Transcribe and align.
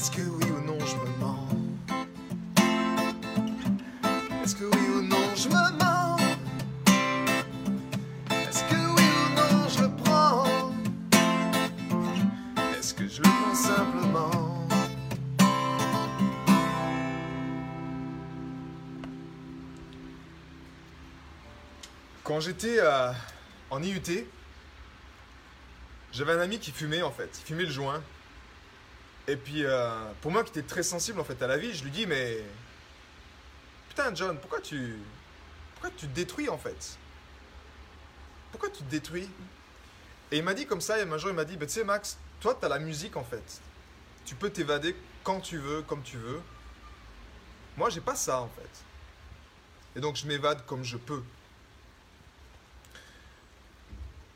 Est-ce 0.00 0.12
que 0.12 0.22
oui 0.22 0.50
ou 0.50 0.60
non 0.64 0.78
je 0.80 0.96
me 0.96 1.04
mens? 1.18 1.46
Est-ce 4.42 4.56
que 4.56 4.64
oui 4.64 4.88
ou 4.96 5.02
non 5.02 5.34
je 5.36 5.48
me 5.48 5.78
mens? 5.78 6.16
Est-ce 8.30 8.64
que 8.64 8.76
oui 8.76 9.08
ou 9.20 9.28
non 9.34 9.68
je 9.68 9.82
le 9.82 9.90
prends? 9.96 10.72
Est-ce 12.78 12.94
que 12.94 13.06
je 13.06 13.20
le 13.20 13.28
prends 13.28 13.54
simplement? 13.54 14.66
Quand 22.24 22.40
j'étais 22.40 22.78
euh, 22.78 23.12
en 23.68 23.82
IUT, 23.82 24.26
j'avais 26.10 26.32
un 26.32 26.40
ami 26.40 26.58
qui 26.58 26.70
fumait 26.70 27.02
en 27.02 27.10
fait, 27.10 27.38
il 27.42 27.44
fumait 27.44 27.64
le 27.64 27.70
joint. 27.70 28.02
Et 29.30 29.36
puis 29.36 29.64
euh, 29.64 29.88
pour 30.22 30.32
moi 30.32 30.42
qui 30.42 30.50
était 30.50 30.66
très 30.66 30.82
sensible 30.82 31.20
en 31.20 31.24
fait 31.24 31.40
à 31.40 31.46
la 31.46 31.56
vie, 31.56 31.72
je 31.72 31.84
lui 31.84 31.92
dis 31.92 32.04
mais 32.04 32.42
Putain, 33.88 34.12
John, 34.14 34.36
pourquoi 34.38 34.60
tu. 34.60 34.98
Pourquoi 35.74 35.90
tu 35.96 36.08
te 36.08 36.14
détruis 36.14 36.48
en 36.48 36.58
fait? 36.58 36.96
Pourquoi 38.50 38.70
tu 38.70 38.82
te 38.82 38.90
détruis? 38.90 39.28
Et 40.32 40.38
il 40.38 40.42
m'a 40.42 40.54
dit 40.54 40.66
comme 40.66 40.80
ça, 40.80 40.98
et 40.98 41.02
un 41.02 41.18
jour 41.18 41.30
il 41.30 41.36
m'a 41.36 41.44
dit 41.44 41.56
bah, 41.56 41.66
Tu 41.66 41.72
sais, 41.72 41.84
Max, 41.84 42.18
toi, 42.40 42.56
tu 42.58 42.66
as 42.66 42.68
la 42.68 42.80
musique 42.80 43.16
en 43.16 43.22
fait. 43.22 43.60
Tu 44.24 44.34
peux 44.34 44.50
t'évader 44.50 44.96
quand 45.22 45.40
tu 45.40 45.58
veux, 45.58 45.82
comme 45.82 46.02
tu 46.02 46.16
veux. 46.16 46.40
Moi, 47.76 47.88
j'ai 47.90 48.00
pas 48.00 48.16
ça 48.16 48.40
en 48.40 48.48
fait. 48.48 48.84
Et 49.96 50.00
donc, 50.00 50.16
je 50.16 50.26
m'évade 50.26 50.66
comme 50.66 50.82
je 50.82 50.96
peux. 50.96 51.22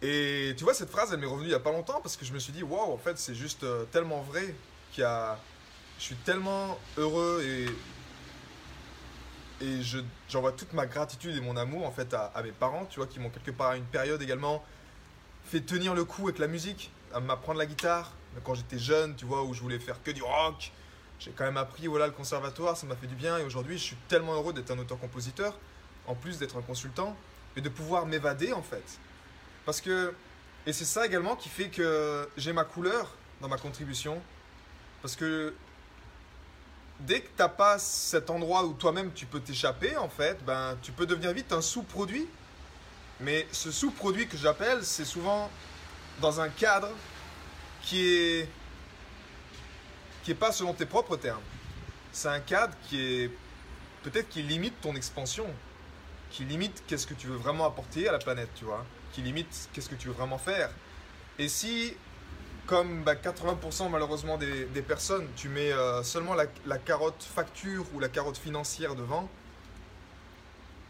Et 0.03 0.55
tu 0.57 0.63
vois, 0.63 0.75
cette 0.75 0.91
phrase, 0.91 1.13
elle 1.13 1.19
m'est 1.19 1.27
revenue 1.27 1.49
il 1.49 1.53
y 1.53 1.55
a 1.55 1.61
pas 1.61 1.73
longtemps 1.73 2.01
parce 2.01 2.17
que 2.17 2.25
je 2.25 2.33
me 2.33 2.39
suis 2.39 2.53
dit 2.53 2.63
Waouh, 2.63 2.93
en 2.93 2.99
fait, 2.99 3.19
c'est 3.19 3.35
juste 3.35 3.65
euh, 3.65 3.85
tellement 3.87 4.21
vrai 4.23 4.55
Je 4.97 5.35
suis 5.99 6.17
tellement 6.17 6.79
heureux 6.97 7.43
et 7.45 7.67
et 9.61 9.83
je- 9.83 9.99
j'envoie 10.29 10.53
toute 10.53 10.73
ma 10.73 10.85
gratitude 10.87 11.35
et 11.37 11.41
mon 11.41 11.57
amour 11.57 11.87
en 11.87 11.93
fait 11.93 12.13
à, 12.13 12.25
à 12.35 12.43
mes 12.43 12.51
parents, 12.51 12.87
tu 12.87 12.99
vois, 12.99 13.07
qui 13.07 13.21
m'ont 13.21 13.31
quelque 13.31 13.53
part 13.53 13.71
à 13.71 13.77
une 13.77 13.85
période 13.85 14.21
également 14.21 14.65
fait 15.45 15.61
tenir 15.61 15.95
le 15.95 16.05
coup 16.05 16.25
avec 16.25 16.39
la 16.39 16.49
musique, 16.49 16.91
à 17.15 17.21
m'apprendre 17.21 17.59
la 17.59 17.67
guitare. 17.67 18.13
Quand 18.43 18.55
j'étais 18.55 18.79
jeune, 18.81 19.15
tu 19.15 19.25
vois, 19.27 19.45
où 19.45 19.55
je 19.55 19.61
voulais 19.61 19.79
faire 19.79 20.03
que 20.03 20.11
du 20.11 20.23
rock, 20.23 20.73
j'ai 21.21 21.31
quand 21.31 21.45
même 21.45 21.57
appris 21.57 21.87
voilà 21.87 22.07
le 22.07 22.13
conservatoire, 22.13 22.77
ça 22.77 22.87
m'a 22.87 22.97
fait 22.97 23.07
du 23.07 23.15
bien. 23.15 23.39
Et 23.39 23.45
aujourd'hui, 23.45 23.79
je 23.79 23.85
suis 23.85 23.97
tellement 24.09 24.35
heureux 24.35 24.53
d'être 24.53 24.73
un 24.73 24.79
auteur-compositeur, 24.79 25.57
en 26.09 26.15
plus 26.17 26.39
d'être 26.39 26.57
un 26.57 26.63
consultant, 26.63 27.17
et 27.57 27.61
de 27.61 27.69
pouvoir 27.69 28.07
m'évader 28.07 28.53
en 28.53 28.63
fait. 28.63 28.99
Parce 29.65 29.81
que, 29.81 30.13
et 30.67 30.73
c'est 30.73 30.85
ça 30.85 31.07
également 31.07 31.37
qui 31.37 31.49
fait 31.49 31.69
que 31.69 32.29
j'ai 32.37 32.53
ma 32.53 32.65
couleur 32.65 33.15
dans 33.41 33.49
ma 33.49 33.57
contribution. 33.57 34.21
Parce 35.05 35.17
que 35.17 35.53
dès 37.01 37.21
que 37.21 37.29
t'as 37.37 37.51
pas 37.51 37.79
cet 37.79 38.31
endroit 38.31 38.65
où 38.65 38.73
toi-même 38.73 39.13
tu 39.13 39.27
peux 39.27 39.39
t'échapper, 39.39 39.99
en 39.99 40.09
fait, 40.09 40.43
ben 40.47 40.79
tu 40.81 40.93
peux 40.93 41.05
devenir 41.05 41.35
vite 41.35 41.53
un 41.53 41.61
sous-produit. 41.61 42.27
Mais 43.21 43.47
ce 43.53 43.71
sous-produit 43.71 44.27
que 44.27 44.39
j'appelle, 44.39 44.83
c'est 44.83 45.05
souvent 45.05 45.51
dans 46.23 46.41
un 46.41 46.49
cadre 46.49 46.89
qui 47.83 48.01
est 48.01 48.49
qui 50.23 50.31
est 50.31 50.35
pas 50.35 50.53
selon 50.53 50.73
tes 50.73 50.87
propres 50.87 51.17
termes. 51.17 51.45
C'est 52.11 52.29
un 52.29 52.41
cadre 52.41 52.75
qui 52.89 52.99
est 52.99 53.31
peut-être 54.05 54.31
qui 54.31 54.41
limite 54.41 54.81
ton 54.81 54.97
expansion, 54.97 55.47
qui 56.31 56.47
limite 56.47 56.83
qu'est-ce 56.87 57.07
que 57.07 57.13
tu 57.13 57.27
veux 57.27 57.37
vraiment 57.37 57.67
apporter 57.67 58.09
à 58.09 58.13
la 58.13 58.19
planète, 58.19 58.49
tu 58.55 58.65
vois, 58.65 58.87
qui 59.13 59.21
limite 59.21 59.69
qu'est-ce 59.75 59.91
que 59.91 59.97
tu 59.97 60.09
veux 60.09 60.15
vraiment 60.15 60.39
faire. 60.39 60.71
Et 61.39 61.49
si 61.51 61.95
comme 62.67 63.03
bah, 63.05 63.15
80% 63.15 63.91
malheureusement 63.91 64.39
des, 64.39 64.83
personnes, 64.83 65.27
tu 65.37 65.49
mets 65.49 65.73
euh, 65.73 66.03
seulement 66.03 66.35
la, 66.35 66.79
carotte 66.79 67.23
facture 67.23 67.85
ou 67.95 68.01
la 68.01 68.09
carotte 68.09 68.39
financière 68.39 68.95
devant, 68.95 69.29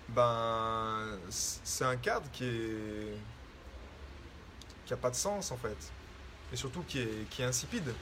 ben 0.08 1.18
c'est 1.30 1.84
un 1.84 1.96
cadre 1.96 2.26
qui 2.32 2.44
est 2.44 3.18
a 4.92 4.96
pas 4.96 5.10
de 5.10 5.16
sens 5.16 5.50
en 5.50 5.56
fait, 5.56 5.76
et 6.52 6.56
surtout 6.56 6.84
qui 6.86 7.00
est, 7.00 7.42
insipide. 7.42 7.92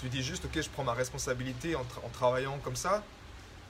Tu 0.00 0.08
dis 0.08 0.22
juste 0.22 0.44
ok 0.44 0.60
je 0.60 0.70
prends 0.70 0.84
ma 0.84 0.94
responsabilité 0.94 1.74
en, 1.74 1.82
tra- 1.82 2.04
en 2.04 2.08
travaillant 2.10 2.58
comme 2.58 2.76
ça, 2.76 3.02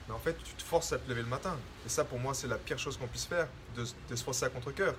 mais 0.07 0.13
en 0.13 0.19
fait 0.19 0.37
tu 0.43 0.53
te 0.53 0.61
forces 0.63 0.93
à 0.93 0.99
te 0.99 1.09
lever 1.09 1.21
le 1.23 1.27
matin. 1.27 1.57
Et 1.85 1.89
ça 1.89 2.03
pour 2.05 2.19
moi 2.19 2.33
c'est 2.33 2.47
la 2.47 2.57
pire 2.57 2.77
chose 2.77 2.97
qu'on 2.97 3.07
puisse 3.07 3.25
faire, 3.25 3.47
de, 3.75 3.85
de 4.09 4.15
se 4.15 4.23
forcer 4.23 4.45
à 4.45 4.49
contre-coeur. 4.49 4.95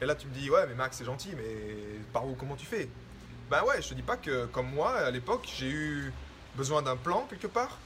Et 0.00 0.06
là 0.06 0.14
tu 0.14 0.26
me 0.26 0.34
dis 0.34 0.50
ouais 0.50 0.66
mais 0.66 0.74
Max 0.74 0.98
c'est 0.98 1.04
gentil, 1.04 1.30
mais 1.36 2.00
par 2.12 2.26
où 2.26 2.34
comment 2.34 2.56
tu 2.56 2.66
fais? 2.66 2.90
Ben 3.50 3.62
ouais, 3.64 3.80
je 3.80 3.88
te 3.88 3.94
dis 3.94 4.02
pas 4.02 4.16
que 4.16 4.46
comme 4.46 4.70
moi, 4.70 4.92
à 4.92 5.10
l'époque, 5.10 5.48
j'ai 5.56 5.70
eu 5.70 6.12
besoin 6.54 6.82
d'un 6.82 6.96
plan 6.96 7.26
quelque 7.28 7.46
part, 7.46 7.78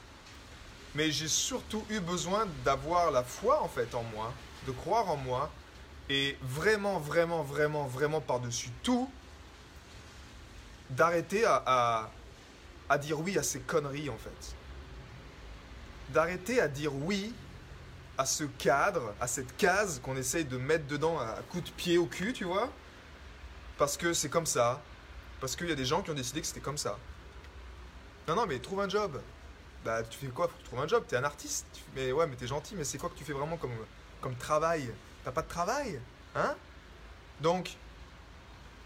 mais 0.95 1.11
j'ai 1.11 1.29
surtout 1.29 1.85
eu 1.89 2.01
besoin 2.01 2.47
d'avoir 2.65 3.11
la 3.11 3.23
foi 3.23 3.63
en 3.63 3.69
fait 3.69 3.95
en 3.95 4.03
moi, 4.03 4.33
de 4.67 4.73
croire 4.73 5.09
en 5.09 5.17
moi, 5.17 5.51
et 6.09 6.37
vraiment, 6.43 6.99
vraiment, 6.99 7.43
vraiment, 7.43 7.87
vraiment 7.87 8.21
par-dessus 8.21 8.71
tout, 8.83 9.09
d'arrêter 10.91 11.45
à, 11.45 11.63
à, 11.65 12.11
à 12.89 12.99
dire 12.99 13.21
oui 13.21 13.39
à 13.39 13.43
ces 13.43 13.61
conneries 13.61 14.11
en 14.11 14.19
fait. 14.19 14.55
D'arrêter 16.11 16.61
à 16.61 16.69
dire 16.69 16.95
oui 16.95 17.33
à 18.19 18.27
ce 18.27 18.45
cadre, 18.45 19.15
à 19.21 19.27
cette 19.27 19.57
case 19.57 20.01
qu'on 20.03 20.17
essaye 20.17 20.45
de 20.45 20.59
mettre 20.59 20.87
dedans 20.87 21.19
à 21.19 21.39
coups 21.51 21.65
de 21.65 21.71
pied 21.71 21.99
au 21.99 22.07
cul, 22.07 22.33
tu 22.33 22.45
vois, 22.45 22.69
parce 23.79 23.97
que 23.97 24.13
c'est 24.13 24.29
comme 24.29 24.47
ça, 24.47 24.83
parce 25.43 25.57
qu'il 25.57 25.69
y 25.69 25.73
a 25.73 25.75
des 25.75 25.85
gens 25.85 26.03
qui 26.03 26.11
ont 26.13 26.15
décidé 26.15 26.41
que 26.41 26.47
c'était 26.47 26.61
comme 26.61 26.79
ça. 26.79 26.97
Non, 28.29 28.37
non, 28.37 28.47
mais 28.47 28.61
trouve 28.61 28.81
un 28.81 28.89
job. 28.89 29.21
Bah, 29.85 30.05
tu 30.05 30.17
fais 30.17 30.29
quoi 30.29 30.47
Faut 30.47 30.55
que 30.55 30.59
tu 30.61 30.67
trouves 30.67 30.79
un 30.79 30.87
job? 30.87 31.03
T'es 31.09 31.17
un 31.17 31.25
artiste. 31.25 31.67
Mais 31.97 32.13
ouais, 32.13 32.29
mais 32.29 32.37
t'es 32.37 32.47
gentil. 32.47 32.77
Mais 32.77 32.85
c'est 32.85 32.97
quoi 32.97 33.11
que 33.11 33.17
tu 33.17 33.25
fais 33.25 33.33
vraiment 33.33 33.57
comme, 33.57 33.75
comme 34.21 34.37
travail? 34.37 34.89
T'as 35.25 35.33
pas 35.33 35.43
de 35.43 35.49
travail 35.49 36.01
Hein? 36.37 36.55
Donc, 37.41 37.73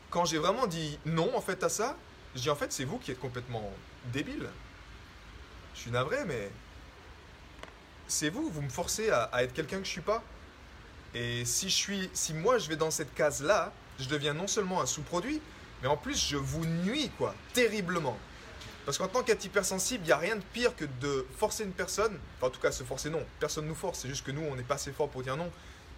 quand 0.08 0.25
j'ai 0.25 0.38
vraiment 0.38 0.67
dit 0.67 0.99
non, 1.05 1.37
en 1.37 1.43
fait, 1.43 1.62
à 1.62 1.69
ça, 1.69 1.94
je 2.35 2.41
dis 2.41 2.49
en 2.49 2.56
fait, 2.56 2.73
c'est 2.73 2.85
vous 2.85 2.97
qui 2.97 3.11
êtes 3.11 3.20
complètement 3.20 3.70
débile. 4.06 4.49
Je 5.75 5.81
suis 5.81 5.91
navré, 5.91 6.25
mais 6.25 6.50
c'est 8.08 8.31
vous. 8.31 8.49
Vous 8.49 8.62
me 8.62 8.70
forcez 8.70 9.11
à, 9.11 9.25
à 9.25 9.43
être 9.43 9.53
quelqu'un 9.53 9.76
que 9.76 9.85
je 9.85 9.91
suis 9.91 10.00
pas. 10.00 10.23
Et 11.12 11.44
si 11.44 11.69
je 11.69 11.75
suis, 11.75 12.11
si 12.14 12.32
moi 12.32 12.56
je 12.56 12.67
vais 12.70 12.76
dans 12.76 12.91
cette 12.91 13.12
case-là, 13.12 13.75
je 13.99 14.08
deviens 14.08 14.32
non 14.32 14.47
seulement 14.47 14.81
un 14.81 14.87
sous-produit, 14.87 15.43
mais 15.82 15.88
en 15.88 15.96
plus 15.96 16.28
je 16.28 16.37
vous 16.37 16.64
nuis 16.64 17.11
quoi, 17.19 17.34
terriblement. 17.52 18.17
Parce 18.84 18.99
qu'en 18.99 19.08
tant 19.08 19.25
qu'être 19.25 19.44
hypersensible, 19.44 20.05
il 20.05 20.06
n'y 20.06 20.12
a 20.12 20.17
rien 20.17 20.37
de 20.37 20.44
pire 20.52 20.76
que 20.76 20.84
de 21.00 21.26
forcer 21.37 21.64
une 21.64 21.73
personne, 21.73 22.19
enfin 22.37 22.46
en 22.46 22.50
tout 22.50 22.61
cas 22.61 22.70
se 22.70 22.84
forcer 22.84 23.11
non, 23.11 23.25
personne 23.40 23.67
nous 23.67 23.75
force, 23.75 24.00
c'est 24.00 24.08
juste 24.08 24.25
que 24.25 24.31
nous 24.31 24.43
on 24.43 24.55
n'est 24.55 24.62
pas 24.62 24.76
assez 24.76 24.93
fort 24.93 25.08
pour 25.08 25.23
dire 25.23 25.37
non. 25.37 25.50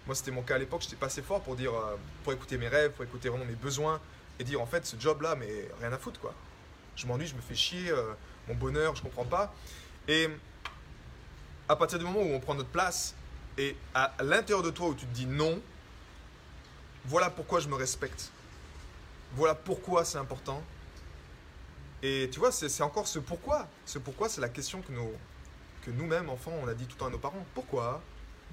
Moi 0.05 0.15
c'était 0.15 0.31
mon 0.31 0.41
cas 0.41 0.55
à 0.55 0.57
l'époque, 0.57 0.81
j'étais 0.81 0.95
pas 0.95 1.05
assez 1.05 1.21
fort 1.21 1.41
pour 1.41 1.55
dire, 1.55 1.73
euh, 1.73 1.95
pour 2.23 2.33
écouter 2.33 2.57
mes 2.57 2.67
rêves, 2.67 2.91
pour 2.91 3.03
écouter 3.05 3.29
vraiment 3.29 3.45
mes 3.45 3.53
besoins, 3.53 4.01
et 4.39 4.43
dire 4.43 4.61
en 4.61 4.65
fait 4.65 4.85
ce 4.85 4.95
job 4.99 5.21
là, 5.21 5.35
mais 5.35 5.69
rien 5.79 5.93
à 5.93 5.97
foutre 5.97 6.19
quoi. 6.19 6.33
Je 6.95 7.05
m'ennuie, 7.05 7.27
je 7.27 7.35
me 7.35 7.41
fais 7.41 7.55
chier, 7.55 7.91
euh, 7.91 8.13
mon 8.47 8.55
bonheur, 8.55 8.95
je 8.95 9.01
comprends 9.01 9.25
pas. 9.25 9.53
Et 10.07 10.27
à 11.69 11.75
partir 11.75 11.99
du 11.99 12.05
moment 12.05 12.21
où 12.21 12.33
on 12.33 12.39
prend 12.39 12.55
notre 12.55 12.69
place, 12.69 13.13
et 13.59 13.75
à 13.93 14.13
l'intérieur 14.23 14.63
de 14.63 14.71
toi 14.71 14.87
où 14.87 14.95
tu 14.95 15.05
te 15.05 15.13
dis 15.13 15.25
non, 15.25 15.61
Voilà 17.05 17.29
pourquoi 17.29 17.59
je 17.59 17.67
me 17.67 17.75
respecte. 17.75 18.31
Voilà 19.33 19.55
pourquoi 19.55 20.05
c'est 20.05 20.17
important. 20.17 20.61
Et 22.01 22.29
tu 22.31 22.39
vois, 22.39 22.51
c'est 22.51 22.83
encore 22.83 23.07
ce 23.07 23.19
pourquoi. 23.19 23.67
Ce 23.85 23.99
pourquoi, 23.99 24.29
c'est 24.29 24.41
la 24.41 24.49
question 24.49 24.81
que, 24.81 24.91
que 25.83 25.91
nous-mêmes, 25.91 26.29
enfants, 26.29 26.53
on 26.63 26.67
a 26.67 26.73
dit 26.73 26.85
tout 26.85 26.95
le 26.95 26.99
temps 26.99 27.07
à 27.07 27.11
nos 27.11 27.17
parents. 27.17 27.45
Pourquoi? 27.53 28.01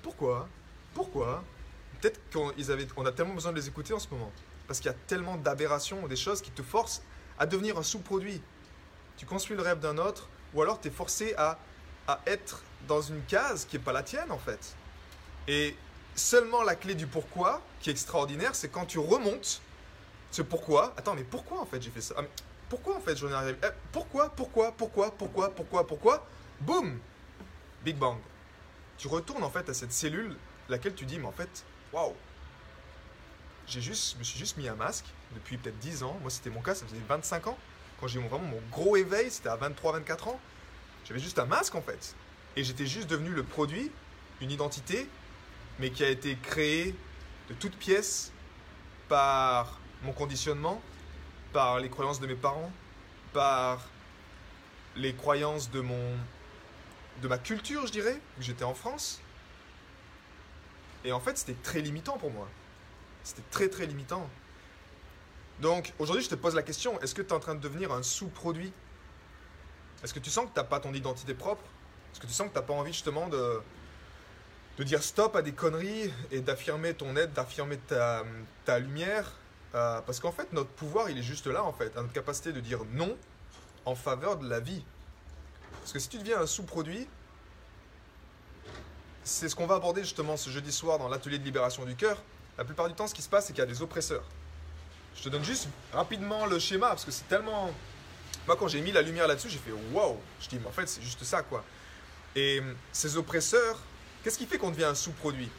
Pourquoi? 0.03 0.49
Pourquoi? 0.95 1.45
Peut-être 2.01 2.21
qu'on 2.33 2.53
on 2.97 3.07
a 3.07 3.13
tellement 3.13 3.35
besoin 3.35 3.53
de 3.53 3.57
les 3.57 3.69
écouter 3.69 3.95
en 3.95 3.99
ce 3.99 4.09
moment. 4.11 4.33
Parce 4.67 4.81
qu'il 4.81 4.91
y 4.91 4.95
a 4.95 4.99
tellement 5.07 5.37
d'aberrations, 5.37 6.07
des 6.09 6.17
choses 6.17 6.43
qui 6.43 6.51
te 6.51 6.63
forcent 6.63 7.03
à 7.39 7.47
devenir 7.47 7.79
un 7.79 7.83
sous-produit. 7.83 8.43
Tu 9.17 9.27
construis 9.27 9.57
le 9.57 9.63
rêve 9.63 9.79
d'un 9.79 9.99
autre, 9.99 10.29
ou 10.53 10.63
alors 10.63 10.81
tu 10.81 10.89
es 10.89 10.91
forcé 10.91 11.35
à, 11.39 11.59
à 12.09 12.21
être 12.27 12.63
dans 12.89 13.01
une 13.01 13.23
case 13.23 13.65
qui 13.65 13.77
n'est 13.77 13.83
pas 13.83 13.93
la 13.93 14.03
tienne 14.03 14.31
en 14.31 14.39
fait. 14.39 14.75
Et 15.49 15.77
seulement 16.15 16.63
la 16.63 16.75
clé 16.75 16.95
du 16.95 17.07
pourquoi, 17.07 17.63
qui 17.81 17.91
est 17.91 17.93
extraordinaire, 17.93 18.55
c'est 18.55 18.69
quand 18.69 18.87
tu 18.87 18.99
remontes 18.99 19.61
ce 20.31 20.43
pourquoi. 20.43 20.95
Attends, 20.97 21.15
mais 21.15 21.25
pourquoi 21.25 21.61
en 21.61 21.67
fait 21.67 21.83
j'ai 21.83 21.91
fait 21.91 22.01
ça? 22.01 22.15
Ah, 22.19 22.23
Pourquoi 22.69 22.97
en 22.97 23.01
fait 23.01 23.17
j'en 23.17 23.29
ai 23.29 23.35
arrivé? 23.35 23.59
Eh, 23.63 23.69
Pourquoi 23.93 24.31
Pourquoi 24.31 24.73
Pourquoi 24.73 25.11
Pourquoi 25.13 25.51
Pourquoi 25.55 25.87
Pourquoi? 25.87 26.27
Boum 26.61 26.99
Big 27.85 27.97
Bang. 27.97 28.19
Tu 28.99 29.09
retournes 29.09 29.45
en 29.45 29.51
fait 29.51 29.69
à 29.69 29.75
cette 29.75 29.93
cellule 29.93 30.37
laquelle 30.69 30.95
tu 30.95 31.05
dis, 31.05 31.19
mais 31.19 31.27
en 31.27 31.33
fait, 31.33 31.65
waouh 31.93 32.15
j'ai 33.67 33.81
juste, 33.81 34.15
je 34.15 34.19
me 34.19 34.25
suis 34.25 34.39
juste 34.39 34.57
mis 34.57 34.69
un 34.69 34.77
masque 34.77 35.07
depuis 35.35 35.57
peut-être 35.57 35.79
10 35.79 36.05
ans. 36.05 36.17
Moi, 36.23 36.31
c'était 36.31 36.51
mon 36.51 36.63
cas, 36.63 36.75
ça 36.75 36.87
faisait 36.87 37.01
25 37.09 37.49
ans. 37.49 37.59
Quand 38.01 38.07
j'ai 38.07 38.21
eu 38.21 38.29
vraiment 38.29 38.45
mon 38.47 38.61
gros 38.71 38.97
éveil, 38.97 39.31
c'était 39.31 39.49
à 39.49 39.57
23-24 39.57 40.29
ans. 40.29 40.41
J'avais 41.05 41.21
juste 41.21 41.39
un 41.39 41.47
masque 41.47 41.75
en 41.75 41.83
fait. 41.83 42.15
Et 42.57 42.65
j'étais 42.65 42.87
juste 42.87 43.09
devenu 43.09 43.31
le 43.31 43.43
produit, 43.43 43.91
une 44.41 44.51
identité, 44.51 45.09
mais 45.79 45.91
qui 45.91 46.05
a 46.05 46.09
été 46.09 46.37
créée 46.37 46.95
de 47.49 47.55
toutes 47.55 47.77
pièces 47.77 48.33
par 49.09 49.81
mon 50.03 50.13
conditionnement, 50.13 50.81
par 51.53 51.81
les 51.81 51.89
croyances 51.89 52.21
de 52.21 52.27
mes 52.27 52.35
parents, 52.35 52.73
par 53.33 53.83
les 54.97 55.15
croyances 55.15 55.71
de 55.71 55.81
mon 55.81 56.17
ma 57.23 57.39
culture, 57.39 57.87
je 57.87 57.93
dirais, 57.93 58.21
que 58.37 58.43
j'étais 58.43 58.65
en 58.65 58.75
France. 58.75 59.21
Et 61.05 61.13
en 61.13 61.21
fait, 61.21 61.39
c'était 61.39 61.61
très 61.63 61.81
limitant 61.81 62.19
pour 62.19 62.31
moi. 62.31 62.49
C'était 63.25 63.45
très 63.51 63.69
très 63.69 63.87
limitant. 63.87 64.29
Donc 65.61 65.93
aujourd'hui, 65.99 66.25
je 66.25 66.29
te 66.29 66.35
pose 66.35 66.55
la 66.55 66.63
question, 66.63 67.01
est-ce 67.01 67.15
que 67.15 67.23
tu 67.23 67.29
es 67.29 67.33
en 67.33 67.41
train 67.41 67.55
de 67.55 67.61
devenir 67.61 67.93
un 67.93 68.03
sous-produit? 68.03 68.73
Est-ce 70.05 70.13
que 70.13 70.19
tu 70.19 70.31
sens 70.31 70.45
que 70.45 70.51
tu 70.51 70.59
n'as 70.59 70.65
pas 70.65 70.81
ton 70.81 70.93
identité 70.93 71.35
propre? 71.35 71.65
Est-ce 72.13 72.21
que 72.21 72.27
tu 72.27 72.33
sens 72.33 72.49
que 72.49 72.53
tu 72.53 72.59
n'as 72.59 72.65
pas 72.65 72.75
envie 72.75 72.93
justement 72.93 73.29
de, 73.29 73.61
de 74.79 74.85
dire 74.85 75.03
stop 75.03 75.35
à 75.37 75.43
des 75.43 75.53
conneries 75.53 76.13
et 76.31 76.41
d'affirmer 76.41 76.95
ton 76.95 77.17
aide, 77.17 77.33
d'affirmer 77.33 77.79
ta 77.79 78.79
lumière? 78.79 79.33
Euh, 79.75 80.01
Parce 80.03 80.21
qu'en 80.21 80.33
fait, 80.33 80.53
notre 80.53 80.71
pouvoir, 80.71 81.11
il 81.11 81.19
est 81.19 81.23
juste 81.23 81.47
là, 81.47 81.65
en 81.65 81.73
fait, 81.73 81.97
à 81.97 82.03
notre 82.03 82.13
capacité 82.13 82.53
de 82.53 82.61
dire 82.61 82.81
non 82.93 83.17
en 83.85 83.95
faveur 83.95 84.37
de 84.37 84.49
la 84.49 84.61
vie. 84.61 84.83
Parce 85.81 85.93
que 85.93 85.99
si 85.99 86.09
tu 86.09 86.19
deviens 86.19 86.41
un 86.41 86.47
sous-produit, 86.47 87.07
c'est 89.25 89.49
ce 89.49 89.57
qu'on 89.57 89.67
va 89.67 89.77
aborder 89.77 90.03
justement 90.03 90.37
ce 90.37 90.51
jeudi 90.51 90.73
soir 90.73 90.99
dans 90.99 91.09
l'atelier 91.09 91.39
de 91.39 91.45
libération 91.45 91.85
du 91.85 91.95
cœur. 91.95 92.23
La 92.59 92.65
plupart 92.65 92.89
du 92.89 92.95
temps, 92.95 93.07
ce 93.07 93.15
qui 93.15 93.23
se 93.23 93.29
passe, 93.29 93.47
c'est 93.47 93.53
qu'il 93.53 93.61
y 93.61 93.67
a 93.67 93.71
des 93.71 93.83
oppresseurs. 93.83 94.25
Je 95.17 95.23
te 95.23 95.29
donne 95.29 95.45
juste 95.45 95.69
rapidement 95.93 96.47
le 96.47 96.59
schéma 96.59 96.89
parce 96.89 97.05
que 97.05 97.11
c'est 97.11 97.29
tellement. 97.29 97.71
Moi, 98.47 98.57
quand 98.57 98.69
j'ai 98.69 98.81
mis 98.81 98.93
la 98.93 99.03
lumière 99.03 99.27
là-dessus, 99.27 99.49
j'ai 99.49 99.59
fait 99.59 99.73
wow. 99.93 100.21
Je 100.41 100.49
dis, 100.49 100.59
mais 100.59 100.69
en 100.69 100.73
fait, 100.73 100.87
c'est 100.89 101.03
juste 101.03 101.25
ça, 101.25 101.43
quoi. 101.43 101.65
Et 102.35 102.63
ces 102.93 103.17
oppresseurs, 103.17 103.79
qu'est-ce 104.23 104.39
qui 104.39 104.47
fait 104.47 104.59
qu'on 104.59 104.71
devient 104.71 104.85
un 104.85 104.95
sous-produit? 104.95 105.51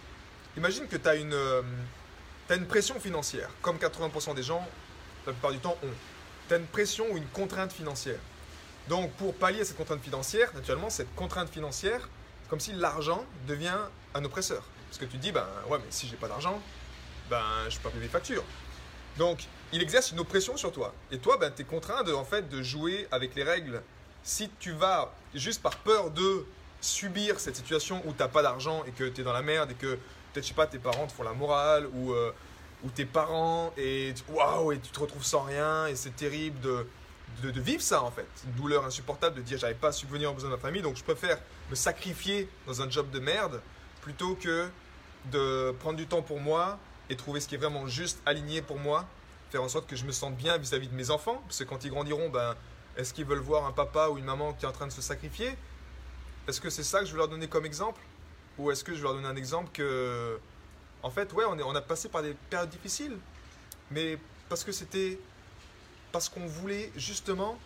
Imagine 0.55 0.87
que 0.87 0.95
tu 0.95 1.07
as 1.07 1.15
une, 1.15 1.35
euh, 2.51 2.57
une 2.57 2.65
pression 2.65 2.99
financière, 2.99 3.49
comme 3.61 3.77
80% 3.77 4.35
des 4.35 4.43
gens, 4.43 4.65
la 5.25 5.33
plupart 5.33 5.51
du 5.51 5.59
temps, 5.59 5.77
ont. 5.83 5.89
Tu 6.47 6.53
as 6.53 6.57
une 6.57 6.67
pression 6.67 7.05
ou 7.11 7.17
une 7.17 7.27
contrainte 7.27 7.73
financière. 7.73 8.19
Donc, 8.87 9.11
pour 9.13 9.33
pallier 9.35 9.65
cette 9.65 9.75
contrainte 9.75 10.01
financière, 10.01 10.53
naturellement, 10.53 10.89
cette 10.89 11.13
contrainte 11.15 11.49
financière, 11.49 12.07
comme 12.49 12.59
si 12.59 12.71
l'argent 12.71 13.25
devient 13.47 13.77
un 14.13 14.23
oppresseur. 14.23 14.63
Parce 14.87 14.97
que 14.97 15.05
tu 15.05 15.17
te 15.17 15.21
dis, 15.21 15.31
ben 15.33 15.45
ouais, 15.69 15.77
mais 15.79 15.89
si 15.89 16.07
j'ai 16.07 16.15
pas 16.15 16.29
d'argent, 16.29 16.61
ben, 17.29 17.43
je 17.69 17.75
peux 17.77 17.83
pas 17.83 17.89
payer 17.89 18.03
des 18.03 18.09
factures. 18.09 18.43
Donc, 19.17 19.45
il 19.73 19.81
exerce 19.81 20.11
une 20.11 20.19
oppression 20.19 20.55
sur 20.55 20.71
toi. 20.71 20.93
Et 21.11 21.17
toi, 21.17 21.37
ben, 21.37 21.51
tu 21.53 21.63
es 21.63 21.65
contraint 21.65 22.03
de, 22.03 22.13
en 22.13 22.23
fait, 22.23 22.47
de 22.47 22.63
jouer 22.63 23.07
avec 23.11 23.35
les 23.35 23.43
règles. 23.43 23.81
Si 24.23 24.49
tu 24.59 24.71
vas, 24.71 25.13
juste 25.33 25.61
par 25.61 25.75
peur 25.77 26.11
de 26.11 26.45
subir 26.79 27.39
cette 27.39 27.55
situation 27.55 28.01
où 28.05 28.13
tu 28.13 28.19
n'as 28.19 28.27
pas 28.27 28.43
d'argent 28.43 28.83
et 28.85 28.91
que 28.91 29.03
tu 29.05 29.21
es 29.21 29.23
dans 29.23 29.33
la 29.33 29.41
merde 29.41 29.71
et 29.71 29.75
que 29.75 29.97
peut-être, 30.37 30.45
je 30.45 30.49
sais 30.49 30.55
pas, 30.55 30.67
tes 30.67 30.79
parents 30.79 31.07
te 31.07 31.11
font 31.11 31.23
la 31.23 31.33
morale 31.33 31.87
ou, 31.93 32.13
euh, 32.13 32.31
tes 32.95 33.05
parents 33.05 33.73
et 33.75 34.13
waouh, 34.29 34.71
et 34.71 34.79
tu 34.79 34.91
te 34.91 34.99
retrouves 34.99 35.25
sans 35.25 35.41
rien 35.41 35.87
et 35.87 35.95
c'est 35.95 36.15
terrible 36.15 36.59
de, 36.61 36.85
vivre 37.59 37.81
ça 37.81 38.03
en 38.03 38.11
fait. 38.11 38.27
Une 38.45 38.53
douleur 38.53 38.85
insupportable 38.85 39.35
de 39.35 39.41
dire 39.41 39.57
j'arrive 39.57 39.77
pas 39.77 39.89
à 39.89 39.91
subvenir 39.91 40.31
aux 40.31 40.33
besoins 40.33 40.51
de 40.51 40.55
ma 40.55 40.61
famille 40.61 40.81
donc 40.81 40.95
je 40.95 41.03
préfère 41.03 41.37
me 41.69 41.75
sacrifier 41.75 42.49
dans 42.65 42.81
un 42.81 42.89
job 42.89 43.09
de 43.09 43.19
merde 43.19 43.61
plutôt 44.01 44.35
que 44.35 44.69
de 45.31 45.71
prendre 45.79 45.97
du 45.97 46.07
temps 46.07 46.21
pour 46.21 46.39
moi, 46.39 46.79
et 47.09 47.15
trouver 47.15 47.39
ce 47.39 47.47
qui 47.47 47.55
est 47.55 47.57
vraiment 47.57 47.87
juste, 47.87 48.21
aligné 48.25 48.61
pour 48.61 48.79
moi, 48.79 49.05
faire 49.49 49.63
en 49.63 49.69
sorte 49.69 49.87
que 49.87 49.95
je 49.95 50.05
me 50.05 50.11
sente 50.11 50.35
bien 50.35 50.57
vis-à-vis 50.57 50.87
de 50.87 50.95
mes 50.95 51.09
enfants, 51.09 51.41
parce 51.45 51.59
que 51.59 51.63
quand 51.63 51.83
ils 51.83 51.89
grandiront, 51.89 52.29
ben, 52.29 52.55
est-ce 52.97 53.13
qu'ils 53.13 53.25
veulent 53.25 53.39
voir 53.39 53.65
un 53.65 53.71
papa 53.71 54.09
ou 54.09 54.17
une 54.17 54.25
maman 54.25 54.53
qui 54.53 54.65
est 54.65 54.67
en 54.67 54.73
train 54.73 54.87
de 54.87 54.91
se 54.91 55.01
sacrifier? 55.01 55.57
Est-ce 56.47 56.61
que 56.61 56.69
c'est 56.69 56.83
ça 56.83 56.99
que 56.99 57.05
je 57.05 57.11
veux 57.11 57.17
leur 57.17 57.27
donner 57.27 57.47
comme 57.47 57.65
exemple? 57.65 58.01
Ou 58.57 58.71
est-ce 58.71 58.83
que 58.83 58.93
je 58.93 58.97
veux 58.97 59.03
leur 59.03 59.13
donner 59.13 59.27
un 59.27 59.35
exemple 59.35 59.69
que, 59.71 60.39
en 61.03 61.11
fait, 61.11 61.31
ouais, 61.33 61.45
on, 61.47 61.57
est, 61.57 61.63
on 61.63 61.75
a 61.75 61.81
passé 61.81 62.09
par 62.09 62.23
des 62.23 62.33
périodes 62.49 62.69
difficiles, 62.69 63.17
mais 63.91 64.17
parce 64.49 64.63
que 64.63 64.71
c'était, 64.71 65.19
parce 66.11 66.29
qu'on 66.29 66.45
voulait 66.45 66.91
justement 66.95 67.57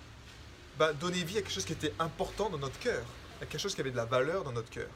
ben, 0.77 0.93
donner 0.93 1.23
vie 1.23 1.37
à 1.37 1.41
quelque 1.41 1.53
chose 1.53 1.65
qui 1.65 1.73
était 1.73 1.93
important 1.99 2.49
dans 2.49 2.57
notre 2.57 2.79
cœur, 2.79 3.03
à 3.41 3.45
quelque 3.45 3.61
chose 3.61 3.75
qui 3.75 3.81
avait 3.81 3.91
de 3.91 3.97
la 3.97 4.05
valeur 4.05 4.43
dans 4.43 4.51
notre 4.51 4.69
cœur. 4.69 4.89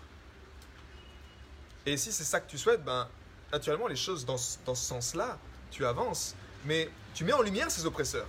Et 1.86 1.98
si 1.98 2.12
c'est 2.12 2.24
ça 2.24 2.40
que 2.40 2.50
tu 2.50 2.58
souhaites, 2.58 2.84
ben, 2.84 3.08
naturellement, 3.52 3.88
les 3.88 3.96
choses 3.96 4.26
dans, 4.26 4.38
dans 4.66 4.76
ce 4.76 4.86
sens-là, 4.86 5.38
tu 5.72 5.86
avances. 5.86 6.36
Mais 6.66 6.90
tu 7.14 7.24
mets 7.24 7.34
en 7.34 7.42
lumière 7.42 7.70
ces 7.70 7.86
oppresseurs. 7.86 8.28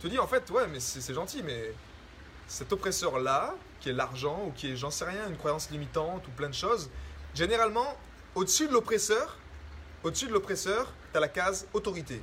Tu 0.00 0.08
dis, 0.08 0.18
en 0.18 0.26
fait, 0.26 0.48
ouais, 0.50 0.66
mais 0.68 0.78
c'est 0.78 1.14
gentil, 1.14 1.42
mais 1.42 1.72
cet 2.46 2.72
oppresseur-là, 2.72 3.54
qui 3.80 3.90
est 3.90 3.92
l'argent, 3.92 4.44
ou 4.46 4.52
qui 4.52 4.72
est, 4.72 4.76
j'en 4.76 4.90
sais 4.90 5.04
rien, 5.04 5.28
une 5.28 5.36
croyance 5.36 5.70
limitante, 5.70 6.26
ou 6.26 6.30
plein 6.30 6.48
de 6.48 6.54
choses, 6.54 6.90
généralement, 7.34 7.96
au-dessus 8.34 8.68
de 8.68 8.72
l'oppresseur, 8.72 9.38
au-dessus 10.02 10.26
de 10.26 10.32
l'oppresseur, 10.32 10.92
tu 11.12 11.16
as 11.16 11.20
la 11.20 11.28
case 11.28 11.66
autorité. 11.72 12.22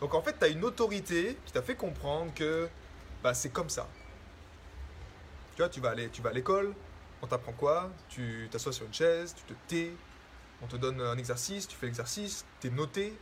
Donc 0.00 0.14
en 0.14 0.22
fait, 0.22 0.36
tu 0.38 0.44
as 0.44 0.48
une 0.48 0.64
autorité 0.64 1.36
qui 1.44 1.52
t'a 1.52 1.62
fait 1.62 1.74
comprendre 1.74 2.32
que 2.34 2.68
bah, 3.22 3.34
c'est 3.34 3.50
comme 3.50 3.68
ça. 3.68 3.86
Tu 5.56 5.62
vois, 5.62 5.68
tu 5.68 5.80
vas 5.80 5.90
aller, 5.90 6.08
tu 6.08 6.22
vas 6.22 6.30
à 6.30 6.32
l'école, 6.32 6.74
on 7.20 7.26
t'apprend 7.26 7.52
quoi? 7.52 7.90
Tu 8.08 8.48
t'assois 8.50 8.72
sur 8.72 8.86
une 8.86 8.94
chaise, 8.94 9.34
tu 9.34 9.42
te 9.42 9.58
tais, 9.66 9.92
on 10.62 10.66
te 10.66 10.76
donne 10.76 11.00
un 11.00 11.18
exercice, 11.18 11.68
tu 11.68 11.76
fais 11.76 11.86
l'exercice, 11.86 12.44
tu 12.60 12.68
es 12.68 12.70
noté, 12.70 13.12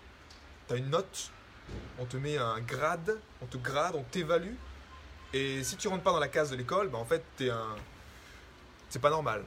tu 0.69 0.75
as 0.75 0.77
une 0.77 0.91
note, 0.91 1.31
on 1.99 2.05
te 2.05 2.17
met 2.17 2.39
un 2.39 2.61
grade, 2.61 3.19
on 3.43 3.47
te 3.47 3.57
grade, 3.57 3.95
on 3.97 4.05
t'évalue. 4.05 4.55
Et 5.33 5.63
si 5.63 5.77
tu 5.77 5.89
rentres 5.89 6.03
pas 6.03 6.13
dans 6.13 6.19
la 6.19 6.29
case 6.29 6.51
de 6.51 6.57
l'école, 6.57 6.89
bah 6.89 6.99
en 6.99 7.05
fait, 7.05 7.23
es 7.41 7.51
un... 7.51 7.77
c'est 8.89 9.01
pas 9.01 9.11
normal. 9.11 9.45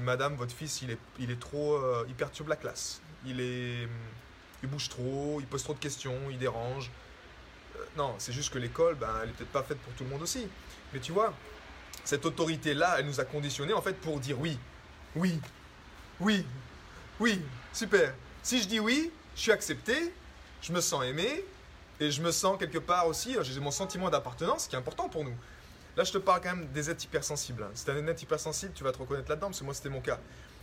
Madame, 0.00 0.34
votre 0.36 0.54
fils, 0.54 0.82
il 0.82 0.90
est, 0.90 0.98
il 1.18 1.30
est 1.30 1.40
trop. 1.40 1.74
Euh, 1.74 2.04
il 2.08 2.14
perturbe 2.14 2.48
la 2.48 2.56
classe. 2.56 3.00
Il 3.26 3.40
est. 3.40 3.88
Il 4.62 4.68
bouge 4.68 4.88
trop, 4.88 5.38
il 5.40 5.46
pose 5.46 5.62
trop 5.62 5.74
de 5.74 5.78
questions, 5.78 6.18
il 6.30 6.38
dérange. 6.38 6.90
Euh, 7.76 7.84
non, 7.96 8.14
c'est 8.18 8.32
juste 8.32 8.52
que 8.52 8.58
l'école, 8.58 8.96
ben, 8.96 9.08
elle 9.22 9.28
est 9.28 9.32
peut-être 9.32 9.52
pas 9.52 9.62
faite 9.62 9.78
pour 9.78 9.92
tout 9.94 10.04
le 10.04 10.10
monde 10.10 10.22
aussi. 10.22 10.48
Mais 10.92 10.98
tu 10.98 11.12
vois, 11.12 11.32
cette 12.04 12.26
autorité-là, 12.26 12.96
elle 12.98 13.06
nous 13.06 13.20
a 13.20 13.24
conditionnés 13.24 13.72
en 13.72 13.82
fait 13.82 13.94
pour 13.94 14.18
dire 14.18 14.38
oui, 14.40 14.58
oui, 15.14 15.40
oui, 16.20 16.44
oui, 17.20 17.40
super. 17.72 18.14
Si 18.42 18.60
je 18.60 18.66
dis 18.66 18.80
oui, 18.80 19.12
je 19.36 19.42
suis 19.42 19.52
accepté, 19.52 20.12
je 20.60 20.72
me 20.72 20.80
sens 20.80 21.04
aimé, 21.04 21.44
et 22.00 22.10
je 22.10 22.22
me 22.22 22.30
sens 22.30 22.58
quelque 22.58 22.78
part 22.78 23.06
aussi, 23.06 23.36
j'ai 23.42 23.60
mon 23.60 23.70
sentiment 23.70 24.10
d'appartenance 24.10 24.66
qui 24.66 24.76
est 24.76 24.78
important 24.78 25.08
pour 25.08 25.24
nous. 25.24 25.36
Là, 25.96 26.04
je 26.04 26.12
te 26.12 26.18
parle 26.18 26.40
quand 26.40 26.54
même 26.54 26.68
des 26.68 26.90
êtres 26.90 27.04
hypersensibles. 27.04 27.64
Hein. 27.64 27.70
Si 27.74 27.84
tu 27.84 27.90
un 27.90 28.06
être 28.06 28.22
hypersensible, 28.22 28.72
tu 28.72 28.84
vas 28.84 28.92
te 28.92 28.98
reconnaître 28.98 29.28
là-dedans, 29.28 29.48
parce 29.48 29.58
que 29.58 29.64
moi, 29.64 29.74
c'était 29.74 29.88
mon 29.88 30.00
cas. 30.00 30.20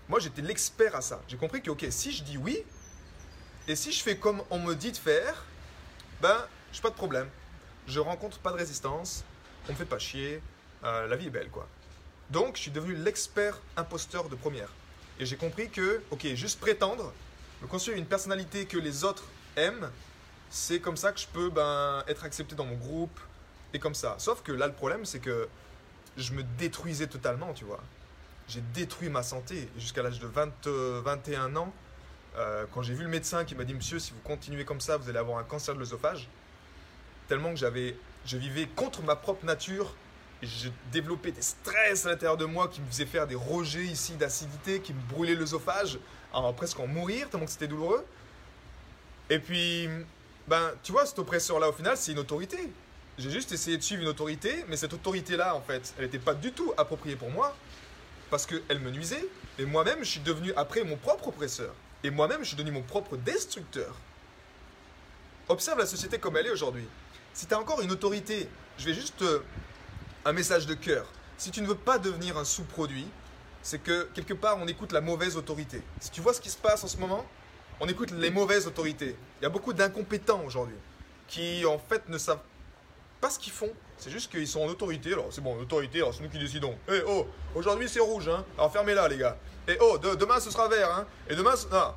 Moi, 0.07 0.19
j'étais 0.19 0.41
l'expert 0.41 0.95
à 0.95 1.01
ça. 1.01 1.21
J'ai 1.27 1.35
compris 1.35 1.61
que, 1.61 1.71
ok, 1.71 1.85
si 1.89 2.13
je 2.13 2.23
dis 2.23 2.37
oui, 2.37 2.63
et 3.67 3.75
si 3.75 3.91
je 3.91 4.01
fais 4.01 4.17
comme 4.17 4.41
on 4.49 4.59
me 4.59 4.75
dit 4.75 4.93
de 4.93 4.97
faire, 4.97 5.43
ben, 6.21 6.45
je 6.71 6.79
pas 6.79 6.89
de 6.89 6.95
problème. 6.95 7.27
Je 7.87 7.99
rencontre 7.99 8.39
pas 8.39 8.51
de 8.51 8.57
résistance, 8.57 9.25
on 9.67 9.73
me 9.73 9.77
fait 9.77 9.85
pas 9.85 9.99
chier, 9.99 10.41
euh, 10.83 11.07
la 11.07 11.15
vie 11.15 11.27
est 11.27 11.31
belle, 11.31 11.49
quoi. 11.49 11.67
Donc, 12.29 12.55
je 12.55 12.61
suis 12.61 12.71
devenu 12.71 12.95
l'expert 12.95 13.59
imposteur 13.75 14.29
de 14.29 14.35
première. 14.35 14.69
Et 15.19 15.25
j'ai 15.25 15.35
compris 15.35 15.69
que, 15.69 16.01
ok, 16.11 16.25
juste 16.33 16.59
prétendre, 16.59 17.13
me 17.61 17.67
construire 17.67 17.97
une 17.97 18.05
personnalité 18.05 18.65
que 18.65 18.77
les 18.77 19.03
autres 19.03 19.23
aiment, 19.55 19.89
c'est 20.55 20.79
comme 20.79 20.95
ça 20.95 21.11
que 21.11 21.19
je 21.19 21.27
peux 21.27 21.49
ben, 21.49 22.01
être 22.07 22.23
accepté 22.23 22.55
dans 22.55 22.63
mon 22.63 22.77
groupe, 22.77 23.19
et 23.73 23.79
comme 23.79 23.93
ça. 23.93 24.15
Sauf 24.19 24.41
que 24.41 24.53
là, 24.53 24.67
le 24.67 24.73
problème, 24.73 25.03
c'est 25.03 25.19
que 25.19 25.49
je 26.15 26.31
me 26.31 26.43
détruisais 26.57 27.07
totalement, 27.07 27.51
tu 27.51 27.65
vois. 27.65 27.83
J'ai 28.47 28.61
détruit 28.73 29.09
ma 29.09 29.21
santé. 29.21 29.67
Jusqu'à 29.77 30.01
l'âge 30.01 30.19
de 30.19 30.27
20, 30.27 30.67
21 31.03 31.57
ans, 31.57 31.73
euh, 32.37 32.65
quand 32.73 32.83
j'ai 32.83 32.93
vu 32.93 33.03
le 33.03 33.09
médecin 33.09 33.43
qui 33.43 33.53
m'a 33.53 33.65
dit 33.65 33.73
Monsieur, 33.73 33.99
si 33.99 34.13
vous 34.13 34.21
continuez 34.21 34.63
comme 34.63 34.79
ça, 34.79 34.95
vous 34.95 35.09
allez 35.09 35.19
avoir 35.19 35.39
un 35.39 35.43
cancer 35.43 35.75
de 35.75 35.79
l'œsophage, 35.79 36.29
tellement 37.27 37.49
que 37.49 37.57
j'avais, 37.57 37.97
je 38.25 38.37
vivais 38.37 38.65
contre 38.65 39.03
ma 39.03 39.17
propre 39.17 39.45
nature. 39.45 39.93
J'ai 40.41 40.71
développé 40.93 41.33
des 41.33 41.41
stress 41.41 42.05
à 42.05 42.11
l'intérieur 42.11 42.37
de 42.37 42.45
moi 42.45 42.69
qui 42.69 42.79
me 42.79 42.87
faisaient 42.87 43.05
faire 43.05 43.27
des 43.27 43.35
rejets 43.35 43.85
ici 43.85 44.13
d'acidité, 44.13 44.79
qui 44.79 44.93
me 44.93 45.01
brûlaient 45.01 45.35
l'œsophage, 45.35 45.99
presque 46.55 46.79
en 46.79 46.87
mourir 46.87 47.29
tellement 47.29 47.45
que 47.45 47.51
c'était 47.51 47.67
douloureux. 47.67 48.05
Et 49.29 49.39
puis, 49.39 49.89
ben, 50.47 50.71
tu 50.83 50.91
vois, 50.91 51.05
cet 51.05 51.19
oppresseur-là, 51.19 51.69
au 51.69 51.73
final, 51.73 51.97
c'est 51.97 52.11
une 52.11 52.19
autorité. 52.19 52.71
J'ai 53.17 53.29
juste 53.29 53.51
essayé 53.51 53.77
de 53.77 53.83
suivre 53.83 54.03
une 54.03 54.09
autorité, 54.09 54.65
mais 54.67 54.77
cette 54.77 54.93
autorité-là, 54.93 55.55
en 55.55 55.61
fait, 55.61 55.93
elle 55.97 56.05
n'était 56.05 56.19
pas 56.19 56.33
du 56.33 56.51
tout 56.51 56.73
appropriée 56.77 57.15
pour 57.15 57.31
moi, 57.31 57.55
parce 58.29 58.45
qu'elle 58.45 58.79
me 58.79 58.91
nuisait. 58.91 59.25
Et 59.57 59.65
moi-même, 59.65 59.99
je 59.99 60.09
suis 60.09 60.19
devenu 60.19 60.53
après 60.55 60.83
mon 60.83 60.97
propre 60.97 61.29
oppresseur. 61.29 61.73
Et 62.03 62.09
moi-même, 62.09 62.41
je 62.41 62.49
suis 62.49 62.57
devenu 62.57 62.71
mon 62.71 62.81
propre 62.81 63.17
destructeur. 63.17 63.95
Observe 65.47 65.79
la 65.79 65.85
société 65.85 66.19
comme 66.19 66.37
elle 66.37 66.47
est 66.47 66.51
aujourd'hui. 66.51 66.87
Si 67.33 67.45
tu 67.45 67.53
as 67.53 67.59
encore 67.59 67.81
une 67.81 67.91
autorité, 67.91 68.49
je 68.77 68.85
vais 68.85 68.93
juste 68.93 69.23
un 70.25 70.33
message 70.33 70.65
de 70.65 70.73
cœur. 70.73 71.07
Si 71.37 71.51
tu 71.51 71.61
ne 71.61 71.67
veux 71.67 71.75
pas 71.75 71.97
devenir 71.97 72.37
un 72.37 72.45
sous-produit, 72.45 73.07
c'est 73.61 73.79
que 73.79 74.09
quelque 74.13 74.33
part 74.33 74.57
on 74.59 74.67
écoute 74.67 74.91
la 74.91 75.01
mauvaise 75.01 75.37
autorité. 75.37 75.81
Si 75.99 76.11
tu 76.11 76.21
vois 76.21 76.33
ce 76.33 76.41
qui 76.41 76.49
se 76.49 76.57
passe 76.57 76.83
en 76.83 76.87
ce 76.87 76.97
moment, 76.97 77.25
on 77.79 77.87
écoute 77.87 78.11
les 78.11 78.29
mauvaises 78.29 78.67
autorités. 78.67 79.15
Il 79.39 79.43
y 79.43 79.45
a 79.45 79.49
beaucoup 79.49 79.73
d'incompétents 79.73 80.41
aujourd'hui 80.45 80.75
qui 81.27 81.65
en 81.65 81.77
fait 81.77 82.07
ne 82.09 82.17
savent 82.17 82.41
pas 83.21 83.29
ce 83.29 83.39
qu'ils 83.39 83.53
font. 83.53 83.71
C'est 83.97 84.09
juste 84.09 84.29
qu'ils 84.29 84.47
sont 84.47 84.61
en 84.61 84.67
autorité. 84.67 85.13
Alors 85.13 85.27
c'est 85.31 85.41
bon, 85.41 85.57
autorité, 85.57 85.99
alors 85.99 86.13
c'est 86.13 86.21
nous 86.21 86.29
qui 86.29 86.39
décidons. 86.39 86.75
Eh 86.89 87.01
oh, 87.07 87.27
aujourd'hui 87.55 87.89
c'est 87.89 87.99
rouge, 87.99 88.27
hein. 88.27 88.45
Alors 88.57 88.71
fermez-la 88.71 89.07
les 89.07 89.17
gars. 89.17 89.37
Et 89.67 89.77
oh, 89.79 89.97
demain 89.97 90.39
ce 90.39 90.51
sera 90.51 90.67
vert, 90.67 90.93
hein. 90.93 91.05
Et 91.29 91.35
demain, 91.35 91.55
non. 91.71 91.93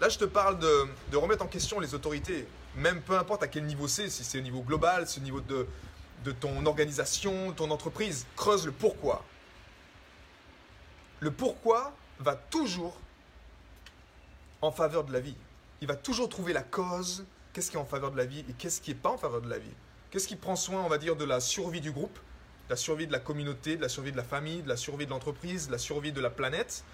Là 0.00 0.08
je 0.08 0.18
te 0.18 0.24
parle 0.24 0.58
de, 0.58 0.86
de 1.10 1.16
remettre 1.16 1.44
en 1.44 1.48
question 1.48 1.80
les 1.80 1.94
autorités. 1.94 2.46
Même 2.76 3.00
peu 3.00 3.16
importe 3.16 3.42
à 3.42 3.48
quel 3.48 3.64
niveau 3.64 3.88
c'est, 3.88 4.10
si 4.10 4.22
c'est 4.22 4.38
au 4.38 4.42
niveau 4.42 4.60
global, 4.60 5.06
si 5.06 5.14
c'est 5.14 5.20
au 5.20 5.24
niveau 5.24 5.40
de, 5.40 5.66
de 6.24 6.32
ton 6.32 6.66
organisation, 6.66 7.52
ton 7.52 7.70
entreprise. 7.70 8.26
Creuse 8.36 8.66
le 8.66 8.72
pourquoi. 8.72 9.24
Le 11.20 11.30
pourquoi 11.30 11.94
va 12.18 12.34
toujours 12.34 12.96
en 14.66 14.72
faveur 14.72 15.04
de 15.04 15.12
la 15.12 15.20
vie. 15.20 15.36
Il 15.80 15.88
va 15.88 15.94
toujours 15.94 16.28
trouver 16.28 16.52
la 16.52 16.62
cause, 16.62 17.24
qu'est-ce 17.52 17.70
qui 17.70 17.76
est 17.76 17.80
en 17.80 17.86
faveur 17.86 18.10
de 18.10 18.16
la 18.16 18.26
vie 18.26 18.44
et 18.48 18.52
qu'est-ce 18.52 18.80
qui 18.80 18.90
n'est 18.90 18.96
pas 18.96 19.10
en 19.10 19.18
faveur 19.18 19.40
de 19.40 19.48
la 19.48 19.58
vie. 19.58 19.74
Qu'est-ce 20.10 20.28
qui 20.28 20.36
prend 20.36 20.56
soin, 20.56 20.82
on 20.82 20.88
va 20.88 20.98
dire, 20.98 21.16
de 21.16 21.24
la 21.24 21.40
survie 21.40 21.80
du 21.80 21.92
groupe, 21.92 22.18
de 22.68 22.70
la 22.70 22.76
survie 22.76 23.06
de 23.06 23.12
la 23.12 23.18
communauté, 23.18 23.76
de 23.76 23.82
la 23.82 23.88
survie 23.88 24.12
de 24.12 24.16
la 24.16 24.24
famille, 24.24 24.62
de 24.62 24.68
la 24.68 24.76
survie 24.76 25.06
de 25.06 25.10
l'entreprise, 25.10 25.68
de 25.68 25.72
la 25.72 25.78
survie 25.78 26.12
de 26.12 26.20
la 26.20 26.30
planète. 26.30 26.84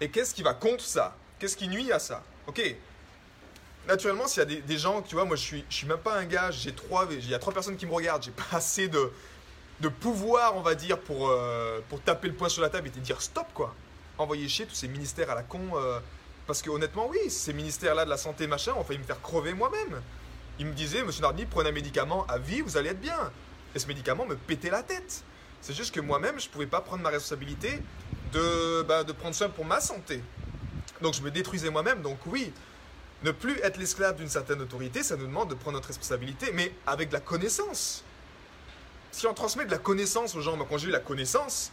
Et 0.00 0.10
qu'est-ce 0.10 0.34
qui 0.34 0.42
va 0.42 0.54
contre 0.54 0.84
ça 0.84 1.16
Qu'est-ce 1.38 1.56
qui 1.56 1.68
nuit 1.68 1.92
à 1.92 1.98
ça 1.98 2.22
Ok. 2.46 2.76
Naturellement, 3.88 4.26
s'il 4.26 4.40
y 4.40 4.56
a 4.56 4.60
des, 4.60 4.78
gens, 4.78 5.02
tu 5.02 5.14
vois, 5.14 5.24
moi 5.24 5.36
je 5.36 5.42
suis, 5.42 5.64
je 5.68 5.74
suis 5.74 5.86
même 5.86 5.98
pas 5.98 6.18
un 6.18 6.24
gars, 6.24 6.50
j'ai 6.50 6.72
trois, 6.74 7.08
il 7.10 7.28
y 7.28 7.34
a 7.34 7.38
trois 7.38 7.52
personnes 7.52 7.76
qui 7.76 7.86
me 7.86 7.92
regardent, 7.92 8.22
j'ai 8.22 8.30
pas 8.30 8.56
assez 8.56 8.88
de, 8.88 9.10
de 9.80 9.88
pouvoir, 9.88 10.56
on 10.56 10.60
va 10.60 10.74
dire, 10.74 11.00
pour, 11.00 11.28
euh, 11.28 11.80
pour 11.88 12.00
taper 12.02 12.28
le 12.28 12.34
poing 12.34 12.50
sur 12.50 12.62
la 12.62 12.68
table 12.68 12.88
et 12.88 12.90
te 12.90 12.98
dire 12.98 13.20
stop 13.22 13.46
quoi. 13.54 13.74
Envoyer 14.18 14.48
chier 14.48 14.66
tous 14.66 14.74
ces 14.74 14.86
ministères 14.86 15.30
à 15.30 15.34
la 15.34 15.42
con. 15.42 15.60
Euh, 15.74 15.98
parce 16.50 16.62
que 16.62 16.70
honnêtement, 16.70 17.06
oui, 17.08 17.30
ces 17.30 17.52
ministères-là 17.52 18.04
de 18.04 18.10
la 18.10 18.16
santé, 18.16 18.48
machin, 18.48 18.72
ont 18.76 18.82
failli 18.82 18.98
me 18.98 19.04
faire 19.04 19.22
crever 19.22 19.54
moi-même. 19.54 20.02
Ils 20.58 20.66
me 20.66 20.72
disaient, 20.72 21.04
monsieur 21.04 21.22
Nardi, 21.22 21.46
prenez 21.46 21.68
un 21.68 21.72
médicament 21.72 22.26
à 22.26 22.38
vie, 22.38 22.60
vous 22.60 22.76
allez 22.76 22.88
être 22.90 23.00
bien. 23.00 23.30
Et 23.72 23.78
ce 23.78 23.86
médicament 23.86 24.26
me 24.26 24.34
pétait 24.34 24.68
la 24.68 24.82
tête. 24.82 25.22
C'est 25.60 25.74
juste 25.74 25.94
que 25.94 26.00
moi-même, 26.00 26.40
je 26.40 26.48
ne 26.48 26.50
pouvais 26.50 26.66
pas 26.66 26.80
prendre 26.80 27.04
ma 27.04 27.10
responsabilité 27.10 27.80
de, 28.32 28.82
bah, 28.82 29.04
de 29.04 29.12
prendre 29.12 29.32
soin 29.32 29.48
pour 29.48 29.64
ma 29.64 29.80
santé. 29.80 30.24
Donc 31.00 31.14
je 31.14 31.22
me 31.22 31.30
détruisais 31.30 31.70
moi-même. 31.70 32.02
Donc 32.02 32.18
oui, 32.26 32.52
ne 33.22 33.30
plus 33.30 33.56
être 33.60 33.76
l'esclave 33.76 34.16
d'une 34.16 34.28
certaine 34.28 34.60
autorité, 34.60 35.04
ça 35.04 35.14
nous 35.14 35.28
demande 35.28 35.50
de 35.50 35.54
prendre 35.54 35.76
notre 35.76 35.86
responsabilité, 35.86 36.50
mais 36.52 36.74
avec 36.84 37.10
de 37.10 37.14
la 37.14 37.20
connaissance. 37.20 38.02
Si 39.12 39.24
on 39.28 39.34
transmet 39.34 39.66
de 39.66 39.70
la 39.70 39.78
connaissance 39.78 40.34
aux 40.34 40.40
gens, 40.40 40.58
quand 40.68 40.78
j'ai 40.78 40.88
eu 40.88 40.90
la 40.90 40.98
connaissance, 40.98 41.70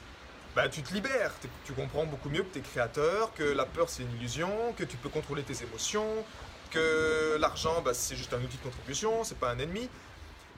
bah, 0.57 0.67
tu 0.69 0.81
te 0.81 0.91
libères. 0.91 1.31
Tu 1.65 1.73
comprends 1.73 2.07
beaucoup 2.07 2.29
mieux 2.29 2.41
que 2.41 2.51
tu 2.51 2.57
es 2.57 2.61
créateur, 2.63 3.31
que 3.35 3.43
la 3.43 3.67
peur 3.67 3.89
c'est 3.89 4.01
une 4.01 4.11
illusion, 4.17 4.73
que 4.75 4.83
tu 4.83 4.97
peux 4.97 5.07
contrôler 5.07 5.43
tes 5.43 5.63
émotions, 5.63 6.25
que 6.71 7.37
l'argent 7.39 7.79
bah, 7.83 7.93
c'est 7.93 8.15
juste 8.15 8.33
un 8.33 8.41
outil 8.41 8.57
de 8.57 8.63
contribution, 8.63 9.23
c'est 9.23 9.37
pas 9.37 9.51
un 9.51 9.59
ennemi. 9.59 9.87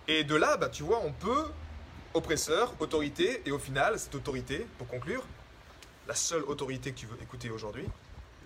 Et 0.07 0.23
de 0.23 0.35
là, 0.37 0.55
bah, 0.55 0.69
tu 0.69 0.83
vois, 0.83 1.01
on 1.03 1.11
peut, 1.11 1.47
oppresseur, 2.13 2.73
autorité, 2.79 3.41
et 3.45 3.51
au 3.51 3.59
final, 3.59 3.99
cette 3.99 4.15
autorité, 4.15 4.65
pour 4.77 4.87
conclure, 4.87 5.25
la 6.07 6.15
seule 6.15 6.43
autorité 6.43 6.93
que 6.93 6.97
tu 6.97 7.05
veux 7.05 7.21
écouter 7.21 7.49
aujourd'hui, 7.49 7.85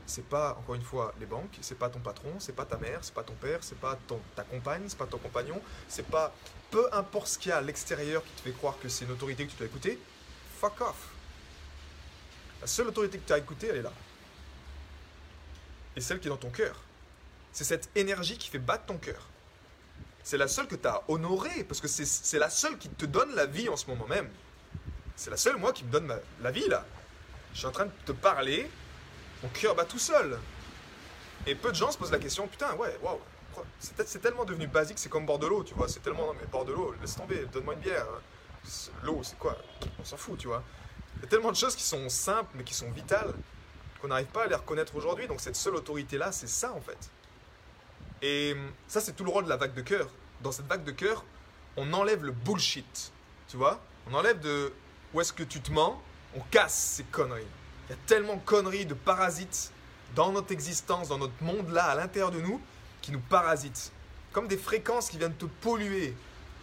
c'est 0.08 0.28
pas, 0.28 0.58
encore 0.60 0.74
une 0.74 0.82
fois, 0.82 1.14
les 1.20 1.28
banques, 1.28 1.56
c'est 1.62 1.78
pas 1.78 1.90
ton 1.90 2.00
patron, 2.00 2.34
c'est 2.40 2.56
pas 2.56 2.66
ta 2.66 2.78
mère, 2.78 2.98
c'est 3.04 3.14
pas 3.14 3.24
ton 3.24 3.36
père, 3.36 3.60
c'est 3.62 3.78
pas 3.78 4.00
ta 4.36 4.44
compagne, 4.44 4.86
c'est 4.88 4.98
pas 4.98 5.06
ton 5.06 5.20
compagnon, 5.20 5.62
c'est 5.88 6.08
pas. 6.08 6.34
Peu 6.72 6.90
importe 6.92 7.28
ce 7.28 7.38
qu'il 7.38 7.50
y 7.50 7.52
a 7.52 7.58
à 7.58 7.62
l'extérieur 7.62 8.24
qui 8.24 8.32
te 8.32 8.42
fait 8.42 8.58
croire 8.58 8.80
que 8.80 8.90
c'est 8.90 9.06
une 9.06 9.12
autorité 9.12 9.46
que 9.46 9.52
tu 9.52 9.58
dois 9.58 9.68
écouter, 9.68 10.00
fuck 10.60 10.82
off. 10.82 11.14
La 12.64 12.68
seule 12.68 12.88
autorité 12.88 13.18
que 13.18 13.28
tu 13.28 13.34
as 13.34 13.40
écoutée, 13.40 13.68
elle 13.68 13.76
est 13.76 13.82
là. 13.82 13.92
Et 15.98 16.00
celle 16.00 16.22
qui 16.22 16.28
est 16.28 16.30
dans 16.30 16.38
ton 16.38 16.50
cœur. 16.50 16.80
C'est 17.52 17.66
cette 17.66 17.90
énergie 17.94 18.38
qui 18.38 18.50
fait 18.50 18.58
battre 18.58 18.86
ton 18.86 18.98
cœur. 18.98 19.28
C'est 20.24 20.38
la 20.38 20.48
seule 20.48 20.68
que 20.68 20.76
tu 20.76 20.88
as 20.88 21.04
honorée, 21.10 21.66
parce 21.66 21.82
que 21.82 21.90
c'est 21.90 22.40
la 22.40 22.50
seule 22.50 22.78
qui 22.78 22.88
te 22.88 23.06
donne 23.06 23.36
la 23.36 23.48
vie 23.48 23.68
en 23.68 23.76
ce 23.76 23.88
moment 23.88 24.08
même. 24.08 24.30
C'est 25.18 25.30
la 25.30 25.36
seule, 25.36 25.58
moi, 25.58 25.74
qui 25.74 25.84
me 25.84 25.92
donne 25.92 26.18
la 26.42 26.52
vie, 26.52 26.70
là. 26.70 26.86
Je 27.54 27.58
suis 27.58 27.68
en 27.68 27.72
train 27.72 27.88
de 27.88 27.92
te 28.06 28.14
parler, 28.14 28.72
mon 29.44 29.50
cœur 29.50 29.76
bat 29.76 29.84
tout 29.84 30.00
seul. 30.00 30.40
Et 31.46 31.56
peu 31.56 31.70
de 31.70 31.76
gens 31.76 31.92
se 31.92 31.98
posent 31.98 32.14
la 32.14 32.18
question, 32.18 32.48
putain, 32.48 32.74
ouais, 32.76 32.98
waouh, 33.02 33.20
c'est 33.78 34.22
tellement 34.22 34.46
devenu 34.46 34.68
basique, 34.68 35.00
c'est 35.00 35.10
comme 35.10 35.26
bord 35.26 35.38
de 35.38 35.48
l'eau, 35.48 35.66
tu 35.66 35.74
vois. 35.74 35.90
C'est 35.90 36.00
tellement, 36.00 36.28
non 36.28 36.34
mais 36.40 36.48
bord 36.48 36.64
de 36.64 36.72
l'eau, 36.72 36.96
laisse 37.02 37.18
tomber, 37.18 37.46
donne-moi 37.52 37.74
une 37.74 37.82
bière. 37.82 38.08
L'eau, 39.04 39.20
c'est 39.22 39.38
quoi? 39.38 39.58
On 40.00 40.06
s'en 40.06 40.16
fout, 40.16 40.40
tu 40.40 40.48
vois. 40.48 40.64
Il 41.24 41.28
y 41.28 41.30
a 41.30 41.30
tellement 41.30 41.52
de 41.52 41.56
choses 41.56 41.74
qui 41.74 41.84
sont 41.84 42.10
simples 42.10 42.52
mais 42.54 42.66
qui 42.66 42.74
sont 42.74 42.92
vitales 42.92 43.34
qu'on 44.02 44.10
n'arrive 44.10 44.28
pas 44.28 44.44
à 44.44 44.48
les 44.48 44.56
reconnaître 44.56 44.94
aujourd'hui. 44.98 45.26
Donc 45.26 45.40
cette 45.40 45.56
seule 45.56 45.74
autorité-là, 45.76 46.34
c'est 46.34 46.50
ça 46.50 46.74
en 46.74 46.82
fait. 46.82 46.98
Et 48.22 48.58
ça, 48.90 49.00
c'est 49.00 49.14
tout 49.14 49.24
le 49.24 49.30
rôle 49.30 49.46
de 49.46 49.50
la 49.50 49.56
vague 49.56 49.74
de 49.74 49.82
cœur. 49.82 50.10
Dans 50.42 50.52
cette 50.52 50.68
vague 50.68 50.84
de 50.84 50.92
cœur, 50.92 51.24
on 51.78 51.94
enlève 51.94 52.26
le 52.26 52.34
bullshit. 52.34 53.14
Tu 53.48 53.56
vois 53.56 53.80
On 54.12 54.14
enlève 54.14 54.42
de 54.42 54.74
où 55.14 55.22
est-ce 55.22 55.32
que 55.32 55.44
tu 55.44 55.62
te 55.62 55.72
mens, 55.72 56.02
on 56.36 56.42
casse 56.52 56.96
ces 56.98 57.04
conneries. 57.06 57.48
Il 57.88 57.92
y 57.92 57.96
a 57.96 58.00
tellement 58.06 58.36
de 58.36 58.42
conneries, 58.42 58.86
de 58.86 58.94
parasites 58.94 59.72
dans 60.16 60.34
notre 60.34 60.52
existence, 60.52 61.08
dans 61.08 61.20
notre 61.20 61.42
monde-là, 61.42 61.86
à 61.86 61.96
l'intérieur 61.96 62.32
de 62.32 62.42
nous, 62.42 62.60
qui 63.02 63.14
nous 63.14 63.22
parasitent. 63.22 63.94
Comme 64.34 64.50
des 64.50 64.58
fréquences 64.58 65.10
qui 65.10 65.18
viennent 65.18 65.36
te 65.36 65.46
polluer, 65.46 66.16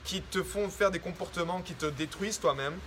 qui 0.05 0.21
te 0.21 0.43
font 0.43 0.69
faire 0.69 0.91
des 0.91 1.01
comportements 1.01 1.63
qui 1.63 1.73
te 1.73 1.87
détruisent 1.87 2.41
toi-même, 2.41 2.79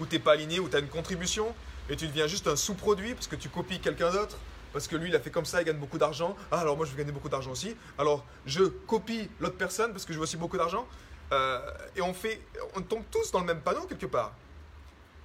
où 0.00 0.06
t'es 0.06 0.18
pas 0.18 0.32
aligné, 0.32 0.60
où 0.60 0.68
tu 0.68 0.76
as 0.76 0.80
une 0.80 0.88
contribution, 0.88 1.54
et 1.88 1.96
tu 1.96 2.06
deviens 2.06 2.26
juste 2.26 2.46
un 2.46 2.56
sous-produit 2.56 3.14
parce 3.14 3.26
que 3.26 3.36
tu 3.36 3.48
copies 3.48 3.80
quelqu'un 3.80 4.10
d'autre, 4.10 4.36
parce 4.72 4.88
que 4.88 4.96
lui 4.96 5.08
il 5.08 5.16
a 5.16 5.20
fait 5.20 5.30
comme 5.30 5.44
ça, 5.44 5.62
il 5.62 5.64
gagne 5.64 5.78
beaucoup 5.78 5.98
d'argent, 5.98 6.36
ah 6.50 6.60
alors 6.60 6.76
moi 6.76 6.84
je 6.86 6.90
veux 6.90 6.98
gagner 6.98 7.12
beaucoup 7.12 7.28
d'argent 7.28 7.52
aussi, 7.52 7.76
alors 7.98 8.24
je 8.44 8.64
copie 8.64 9.28
l'autre 9.40 9.56
personne 9.56 9.92
parce 9.92 10.04
que 10.04 10.12
je 10.12 10.18
veux 10.18 10.24
aussi 10.24 10.36
beaucoup 10.36 10.58
d'argent, 10.58 10.86
euh, 11.32 11.60
et 11.94 12.02
on 12.02 12.14
fait, 12.14 12.40
on 12.74 12.82
tombe 12.82 13.04
tous 13.10 13.30
dans 13.32 13.40
le 13.40 13.46
même 13.46 13.60
panneau 13.60 13.86
quelque 13.86 14.06
part. 14.06 14.34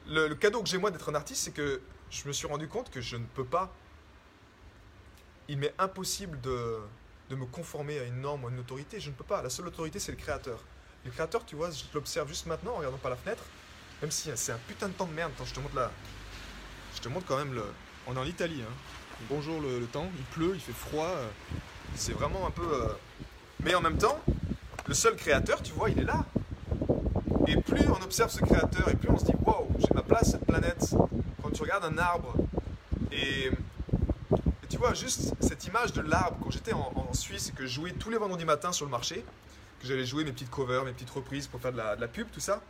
Le, 0.07 0.33
cadeau 0.33 0.63
que 0.63 0.69
j'ai 0.69 0.77
moi 0.77 0.89
d'être 0.89 1.09
un 1.09 1.15
artiste, 1.15 1.43
c'est 1.43 1.51
que 1.51 1.81
je 2.09 2.27
me 2.27 2.33
suis 2.33 2.47
rendu 2.47 2.67
compte 2.67 2.89
que 2.89 3.01
je 3.01 3.17
ne 3.17 3.25
peux 3.25 3.45
pas, 3.45 3.71
il 5.47 5.57
m'est 5.57 5.73
impossible 5.77 6.39
de, 6.41 6.79
de 7.29 7.35
me 7.35 7.45
conformer 7.45 7.99
à 7.99 8.03
une 8.03 8.21
norme 8.21 8.45
à 8.45 8.49
une 8.49 8.59
autorité, 8.59 8.99
je 8.99 9.09
ne 9.09 9.15
peux 9.15 9.23
pas, 9.23 9.41
la 9.41 9.49
seule 9.49 9.67
autorité 9.67 9.99
c'est 9.99 10.11
le 10.11 10.17
créateur. 10.17 10.59
Le 11.03 11.11
créateur, 11.11 11.45
tu 11.45 11.55
vois, 11.55 11.71
je 11.71 11.83
l'observe 11.93 12.27
juste 12.27 12.45
maintenant 12.45 12.73
en 12.73 12.77
regardant 12.77 12.97
par 12.97 13.09
la 13.09 13.17
fenêtre, 13.17 13.43
même 14.01 14.11
si 14.11 14.29
c'est 14.35 14.51
un 14.51 14.59
putain 14.67 14.87
de 14.87 14.93
temps 14.93 15.05
de 15.05 15.13
merde. 15.13 15.31
Je 15.45 15.53
te 15.53 15.59
montre 15.59 15.75
là. 15.75 15.91
Je 16.95 17.01
te 17.01 17.09
montre 17.09 17.25
quand 17.27 17.37
même 17.37 17.53
le. 17.53 17.63
On 18.07 18.15
est 18.15 18.19
en 18.19 18.25
Italie. 18.25 18.61
Hein. 18.61 18.73
Bonjour 19.29 19.61
le, 19.61 19.85
temps. 19.85 20.09
Il 20.17 20.23
pleut, 20.25 20.51
il 20.55 20.59
fait 20.59 20.73
froid. 20.73 21.05
Euh, 21.05 21.27
c'est 21.95 22.13
vraiment 22.13 22.47
un 22.47 22.51
peu. 22.51 22.67
Euh, 22.73 22.87
mais 23.63 23.75
en 23.75 23.81
même 23.81 23.97
temps, 23.97 24.19
le 24.87 24.93
seul 24.93 25.15
créateur, 25.15 25.61
tu 25.61 25.73
vois, 25.73 25.89
il 25.89 25.99
est 25.99 26.03
là. 26.03 26.25
Et 27.47 27.57
plus 27.57 27.87
on 27.89 28.01
observe 28.03 28.31
ce 28.31 28.39
créateur, 28.39 28.89
et 28.89 28.95
plus 28.95 29.09
on 29.09 29.17
se 29.17 29.25
dit 29.25 29.33
Wow, 29.45 29.67
j'ai 29.77 29.93
ma 29.93 30.01
place 30.01 30.31
cette 30.31 30.45
planète. 30.45 30.95
Quand 31.43 31.51
tu 31.51 31.61
regardes 31.61 31.85
un 31.85 31.97
arbre, 31.97 32.35
et, 33.11 33.51
tu 34.69 34.77
vois, 34.77 34.93
juste 34.93 35.33
cette 35.41 35.65
image 35.65 35.93
de 35.93 36.01
l'arbre, 36.01 36.37
quand 36.43 36.49
j'étais 36.49 36.73
en, 36.73 36.91
Suisse 37.13 37.49
et 37.49 37.51
que 37.51 37.67
je 37.67 37.73
jouais 37.73 37.91
tous 37.91 38.09
les 38.09 38.17
vendredis 38.17 38.45
matins 38.45 38.71
sur 38.71 38.85
le 38.85 38.91
marché, 38.91 39.25
que 39.81 39.87
j'allais 39.87 40.05
jouer 40.05 40.23
mes 40.23 40.31
petites 40.31 40.49
covers, 40.49 40.85
mes 40.85 40.93
petites 40.93 41.09
reprises 41.09 41.45
pour 41.45 41.59
faire 41.59 41.73
de 41.73 41.77
la 41.77 42.07
pub, 42.07 42.27
tout 42.31 42.39
ça. 42.39 42.61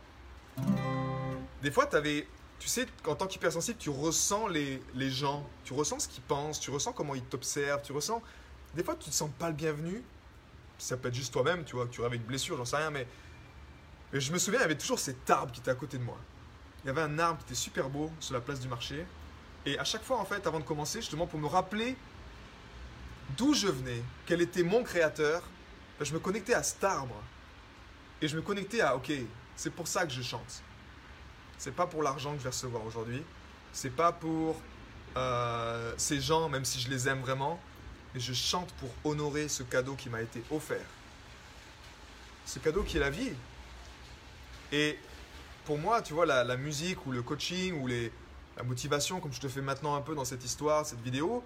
Des 1.62 1.70
fois, 1.70 1.86
tu 1.86 1.96
avais. 1.96 2.26
Tu 2.58 2.68
sais, 2.68 2.86
en 3.06 3.16
tant 3.16 3.26
qu'hypersensible, 3.26 3.78
tu 3.78 3.90
ressens 3.90 4.46
les, 4.48 4.80
gens, 5.10 5.44
tu 5.64 5.72
ressens 5.72 6.00
ce 6.00 6.08
qu'ils 6.08 6.22
pensent, 6.22 6.60
tu 6.60 6.70
ressens 6.70 6.92
comment 6.92 7.14
ils 7.14 7.24
t'observent, 7.24 7.82
tu 7.82 7.92
ressens. 7.92 8.22
Des 8.74 8.84
fois, 8.84 8.94
tu 8.94 9.10
te 9.10 9.14
sens 9.14 9.30
pas 9.38 9.48
le 9.48 9.54
bienvenu. 9.54 10.02
Ça 10.78 10.96
peut 10.96 11.08
être 11.08 11.14
juste 11.14 11.32
toi-même, 11.32 11.64
tu 11.64 11.74
vois, 11.74 11.86
que 11.86 11.90
tu 11.90 12.04
avais 12.04 12.16
une 12.16 12.22
blessure, 12.22 12.56
j'en 12.56 12.64
sais 12.64 12.76
rien, 12.76 12.90
mais. 12.90 13.06
Mais 14.12 14.20
je 14.20 14.32
me 14.32 14.38
souviens, 14.38 14.60
il 14.60 14.62
y 14.62 14.66
avait 14.66 14.76
toujours 14.76 14.98
cet 14.98 15.28
arbre 15.30 15.52
qui 15.52 15.60
était 15.60 15.70
à 15.70 15.74
côté 15.74 15.98
de 15.98 16.04
moi. 16.04 16.18
Il 16.84 16.88
y 16.88 16.90
avait 16.90 17.00
un 17.00 17.18
arbre 17.18 17.38
qui 17.38 17.46
était 17.46 17.54
super 17.54 17.88
beau 17.88 18.10
sur 18.20 18.34
la 18.34 18.40
place 18.40 18.60
du 18.60 18.68
marché. 18.68 19.06
Et 19.64 19.78
à 19.78 19.84
chaque 19.84 20.02
fois, 20.02 20.18
en 20.18 20.24
fait, 20.24 20.46
avant 20.46 20.58
de 20.58 20.64
commencer, 20.64 21.00
justement, 21.00 21.26
pour 21.26 21.40
me 21.40 21.46
rappeler 21.46 21.96
d'où 23.36 23.54
je 23.54 23.68
venais, 23.68 24.02
quel 24.26 24.40
était 24.42 24.62
mon 24.62 24.82
créateur, 24.82 25.42
ben, 25.98 26.04
je 26.04 26.12
me 26.12 26.18
connectais 26.18 26.54
à 26.54 26.62
cet 26.62 26.84
arbre. 26.84 27.16
Et 28.20 28.28
je 28.28 28.36
me 28.36 28.42
connectais 28.42 28.80
à, 28.82 28.94
ok, 28.96 29.12
c'est 29.56 29.72
pour 29.72 29.88
ça 29.88 30.04
que 30.04 30.12
je 30.12 30.22
chante. 30.22 30.62
C'est 31.62 31.70
pas 31.70 31.86
pour 31.86 32.02
l'argent 32.02 32.32
que 32.32 32.38
je 32.38 32.42
vais 32.42 32.48
recevoir 32.48 32.84
aujourd'hui. 32.84 33.22
C'est 33.72 33.94
pas 33.94 34.10
pour 34.10 34.60
euh, 35.16 35.94
ces 35.96 36.20
gens, 36.20 36.48
même 36.48 36.64
si 36.64 36.80
je 36.80 36.90
les 36.90 37.06
aime 37.06 37.20
vraiment. 37.20 37.60
Mais 38.12 38.18
je 38.18 38.32
chante 38.32 38.72
pour 38.80 38.90
honorer 39.04 39.46
ce 39.46 39.62
cadeau 39.62 39.94
qui 39.94 40.10
m'a 40.10 40.22
été 40.22 40.42
offert. 40.50 40.84
Ce 42.46 42.58
cadeau 42.58 42.82
qui 42.82 42.96
est 42.96 43.00
la 43.00 43.10
vie. 43.10 43.30
Et 44.72 44.98
pour 45.64 45.78
moi, 45.78 46.02
tu 46.02 46.14
vois, 46.14 46.26
la, 46.26 46.42
la 46.42 46.56
musique 46.56 47.06
ou 47.06 47.12
le 47.12 47.22
coaching 47.22 47.80
ou 47.80 47.86
la 47.86 48.64
motivation, 48.64 49.20
comme 49.20 49.32
je 49.32 49.40
te 49.40 49.46
fais 49.46 49.62
maintenant 49.62 49.94
un 49.94 50.00
peu 50.00 50.16
dans 50.16 50.24
cette 50.24 50.44
histoire, 50.44 50.84
cette 50.84 51.02
vidéo, 51.02 51.44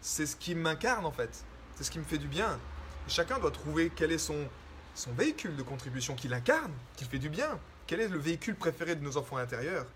c'est 0.00 0.24
ce 0.24 0.34
qui 0.34 0.54
m'incarne 0.54 1.04
en 1.04 1.12
fait. 1.12 1.44
C'est 1.74 1.84
ce 1.84 1.90
qui 1.90 1.98
me 1.98 2.04
fait 2.04 2.16
du 2.16 2.28
bien. 2.28 2.58
Et 3.06 3.10
chacun 3.10 3.38
doit 3.38 3.50
trouver 3.50 3.92
quel 3.94 4.12
est 4.12 4.16
son, 4.16 4.48
son 4.94 5.12
véhicule 5.12 5.56
de 5.56 5.62
contribution 5.62 6.14
qui 6.14 6.28
l'incarne, 6.28 6.72
qui 6.96 7.04
fait 7.04 7.18
du 7.18 7.28
bien. 7.28 7.60
Quel 7.88 8.00
est 8.02 8.08
le 8.08 8.18
véhicule 8.18 8.54
préféré 8.54 8.94
de 8.94 9.02
nos 9.02 9.16
enfants 9.16 9.38
intérieurs? 9.38 9.86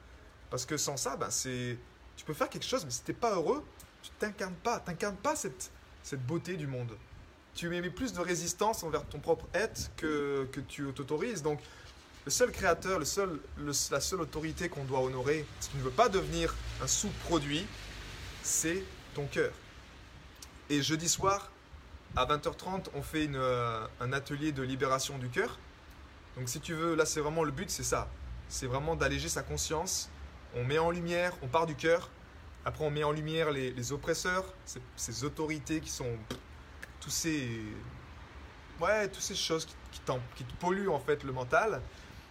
Parce 0.51 0.65
que 0.65 0.79
sans 0.79 0.97
ça, 0.97 1.15
ben 1.17 1.31
c'est, 1.31 1.77
tu 2.17 2.25
peux 2.25 2.33
faire 2.33 2.49
quelque 2.49 2.67
chose, 2.67 2.85
mais 2.87 2.91
si 2.91 3.03
t'es 3.03 3.13
pas 3.13 3.35
heureux, 3.35 3.63
tu 4.03 4.11
t'incarnes 4.19 4.55
pas. 4.55 4.81
T'incarnes 4.81 5.17
pas 5.17 5.37
cette, 5.37 5.71
cette 6.03 6.27
beauté 6.27 6.57
du 6.57 6.67
monde. 6.67 6.97
Tu 7.55 7.69
mets 7.69 7.83
plus 7.91 8.15
de 8.15 8.21
résistance 8.21 8.83
envers 8.83 9.05
ton 9.05 9.19
propre 9.19 9.47
être 9.53 9.91
que, 9.97 10.49
que 10.53 10.61
tu 10.61 10.91
t'autorises. 10.95 11.43
Donc, 11.43 11.61
le 12.25 12.31
seul 12.31 12.51
créateur, 12.51 12.99
le 12.99 13.05
seul, 13.05 13.39
la 13.59 14.01
seule 14.01 14.23
autorité 14.23 14.71
qu'on 14.71 14.85
doit 14.85 15.01
honorer, 15.01 15.45
si 15.61 15.69
tu 15.69 15.77
ne 15.77 15.83
veux 15.83 15.91
pas 15.91 16.09
devenir 16.09 16.55
un 16.83 16.87
sous-produit, 16.87 17.67
c'est 18.43 18.83
ton 19.15 19.27
cœur. 19.27 19.53
Et 20.71 20.81
jeudi 20.81 21.11
soir, 21.11 21.51
à 22.17 22.25
20h30, 22.25 22.87
on 22.95 23.03
fait 23.03 23.27
une, 23.27 23.37
euh, 23.37 23.87
un 24.01 24.15
atelier 24.15 24.53
de 24.53 24.63
libération 24.63 25.19
du 25.19 25.29
cœur. 25.29 25.59
Donc 26.37 26.49
si 26.49 26.61
tu 26.61 26.75
veux, 26.75 26.95
là 26.95 27.05
c'est 27.05 27.21
vraiment 27.21 27.45
le 27.45 27.51
but, 27.51 27.71
c'est 27.71 27.83
ça. 27.83 28.09
C'est 28.49 28.67
vraiment 28.67 28.97
d'alléger 28.97 29.29
sa 29.29 29.43
conscience. 29.43 30.11
On 30.55 30.65
met 30.65 30.79
en 30.79 30.91
lumière, 30.91 31.33
on 31.43 31.49
part 31.49 31.67
du 31.67 31.75
cœur. 31.75 32.11
Après 32.65 32.85
on 32.85 32.91
met 32.91 33.05
en 33.05 33.13
lumière 33.13 33.51
les, 33.51 33.93
oppresseurs, 33.93 34.45
ces, 34.97 35.25
autorités 35.25 35.81
qui 35.81 35.91
sont 35.91 36.17
tous 37.01 37.11
ces, 37.11 37.61
ouais, 38.81 39.09
toutes 39.09 39.23
ces 39.23 39.35
choses 39.35 39.67
qui, 39.91 40.01
te 40.01 40.55
polluent 40.61 40.91
en 40.91 41.01
fait 41.01 41.25
le 41.25 41.33
mental. 41.33 41.81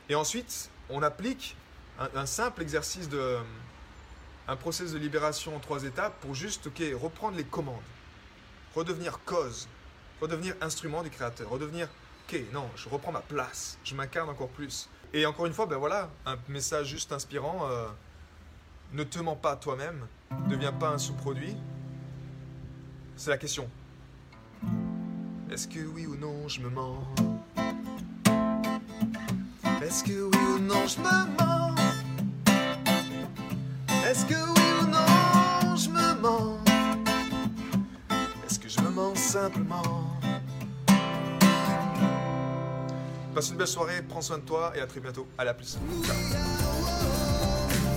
Et 0.10 0.16
ensuite, 0.16 0.70
on 0.90 1.04
applique 1.04 1.56
un, 2.00 2.10
un 2.16 2.26
simple 2.26 2.62
exercice 2.62 3.10
de 3.10 3.38
un 4.48 4.56
process 4.56 4.92
de 4.92 4.98
libération 4.98 5.56
en 5.56 5.60
trois 5.60 5.84
étapes 5.84 6.20
pour 6.22 6.34
juste 6.34 6.68
ok 6.68 6.82
reprendre 7.00 7.38
les 7.38 7.44
commandes, 7.44 7.84
redevenir 8.76 9.20
cause, 9.26 9.68
redevenir 10.20 10.56
instrument 10.62 11.04
du 11.04 11.10
créateur, 11.10 11.50
redevenir 11.50 11.88
non 12.54 12.70
je 12.76 12.90
reprends 12.90 13.12
ma 13.12 13.22
place, 13.22 13.78
je 13.84 13.96
m'incarne 13.96 14.30
encore 14.30 14.50
plus. 14.50 14.90
Et 15.14 15.26
encore 15.26 15.46
une 15.46 15.54
fois 15.54 15.66
ben 15.66 15.78
voilà 15.78 16.10
un 16.26 16.38
message 16.48 16.88
juste 16.88 17.12
inspirant. 17.12 17.68
euh, 17.70 17.88
ne 18.94 19.04
te 19.04 19.20
mens 19.20 19.36
pas 19.36 19.56
toi-même, 19.56 20.06
ne 20.46 20.50
deviens 20.50 20.74
pas 20.74 20.90
un 20.90 20.98
sous-produit. 20.98 21.56
C'est 23.16 23.30
la 23.30 23.38
question. 23.38 23.70
Est-ce 25.50 25.68
que 25.68 25.80
oui 25.80 26.06
ou 26.06 26.16
non 26.16 26.48
je 26.48 26.62
me 26.62 26.70
mens? 26.70 27.04
Est-ce 29.82 30.04
que 30.04 30.24
oui 30.24 30.44
ou 30.56 30.60
non 30.60 30.86
je 30.88 31.00
me 31.00 31.38
mens? 31.38 31.76
Est-ce 34.06 34.26
que 34.26 34.34
oui 34.34 34.68
ou 34.82 34.88
non 34.88 35.76
je 35.76 35.90
me 35.90 36.22
mens? 36.22 36.58
Est-ce 38.46 38.60
que 38.60 38.70
je 38.70 38.80
me 38.82 38.90
mens 38.90 39.16
simplement? 39.16 40.11
Passe 43.34 43.50
une 43.50 43.58
belle 43.58 43.68
soirée, 43.68 44.02
prends 44.08 44.22
soin 44.22 44.38
de 44.38 44.44
toi 44.44 44.74
et 44.76 44.82
à 44.82 44.86
très 44.86 45.00
bientôt. 45.00 45.26
À 45.38 45.54
plus. 45.54 45.78
Ciao. 46.06 46.16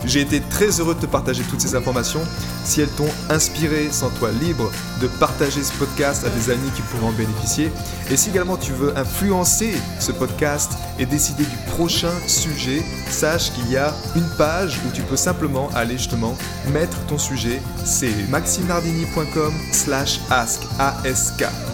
J'ai 0.07 0.21
été 0.21 0.41
très 0.51 0.69
heureux 0.81 0.95
de 0.95 1.01
te 1.01 1.07
partager 1.07 1.43
toutes 1.45 1.61
ces 1.61 1.75
informations. 1.75 2.21
Si 2.65 2.81
elles 2.81 2.91
t'ont 2.91 3.09
inspiré, 3.31 3.91
sens-toi 3.91 4.33
libre 4.33 4.71
de 5.01 5.07
partager 5.19 5.63
ce 5.63 5.73
podcast 5.73 6.27
à 6.27 6.31
des 6.31 6.51
amis 6.51 6.71
qui 6.77 6.83
pourraient 6.83 7.07
en 7.07 7.13
bénéficier. 7.13 7.71
Et 8.11 8.17
si 8.17 8.31
également 8.31 8.57
tu 8.57 8.73
veux 8.73 8.97
influencer 8.99 9.75
ce 10.01 10.13
podcast 10.13 10.73
et 10.99 11.07
décider 11.07 11.45
du 11.45 11.57
prochain 11.75 12.13
sujet, 12.27 12.83
sache 13.09 13.53
qu'il 13.53 13.71
y 13.71 13.77
a 13.77 13.95
une 14.15 14.29
page 14.37 14.79
où 14.87 14.91
tu 14.93 15.03
peux 15.03 15.17
simplement 15.17 15.71
aller 15.75 15.97
justement 15.97 16.37
mettre 16.73 16.99
ton 17.07 17.19
sujet. 17.19 17.61
C'est 17.85 18.29
maximardinicom 18.29 19.55
slash 19.73 20.21
ask, 20.31 20.63
A-S-K 20.79 21.74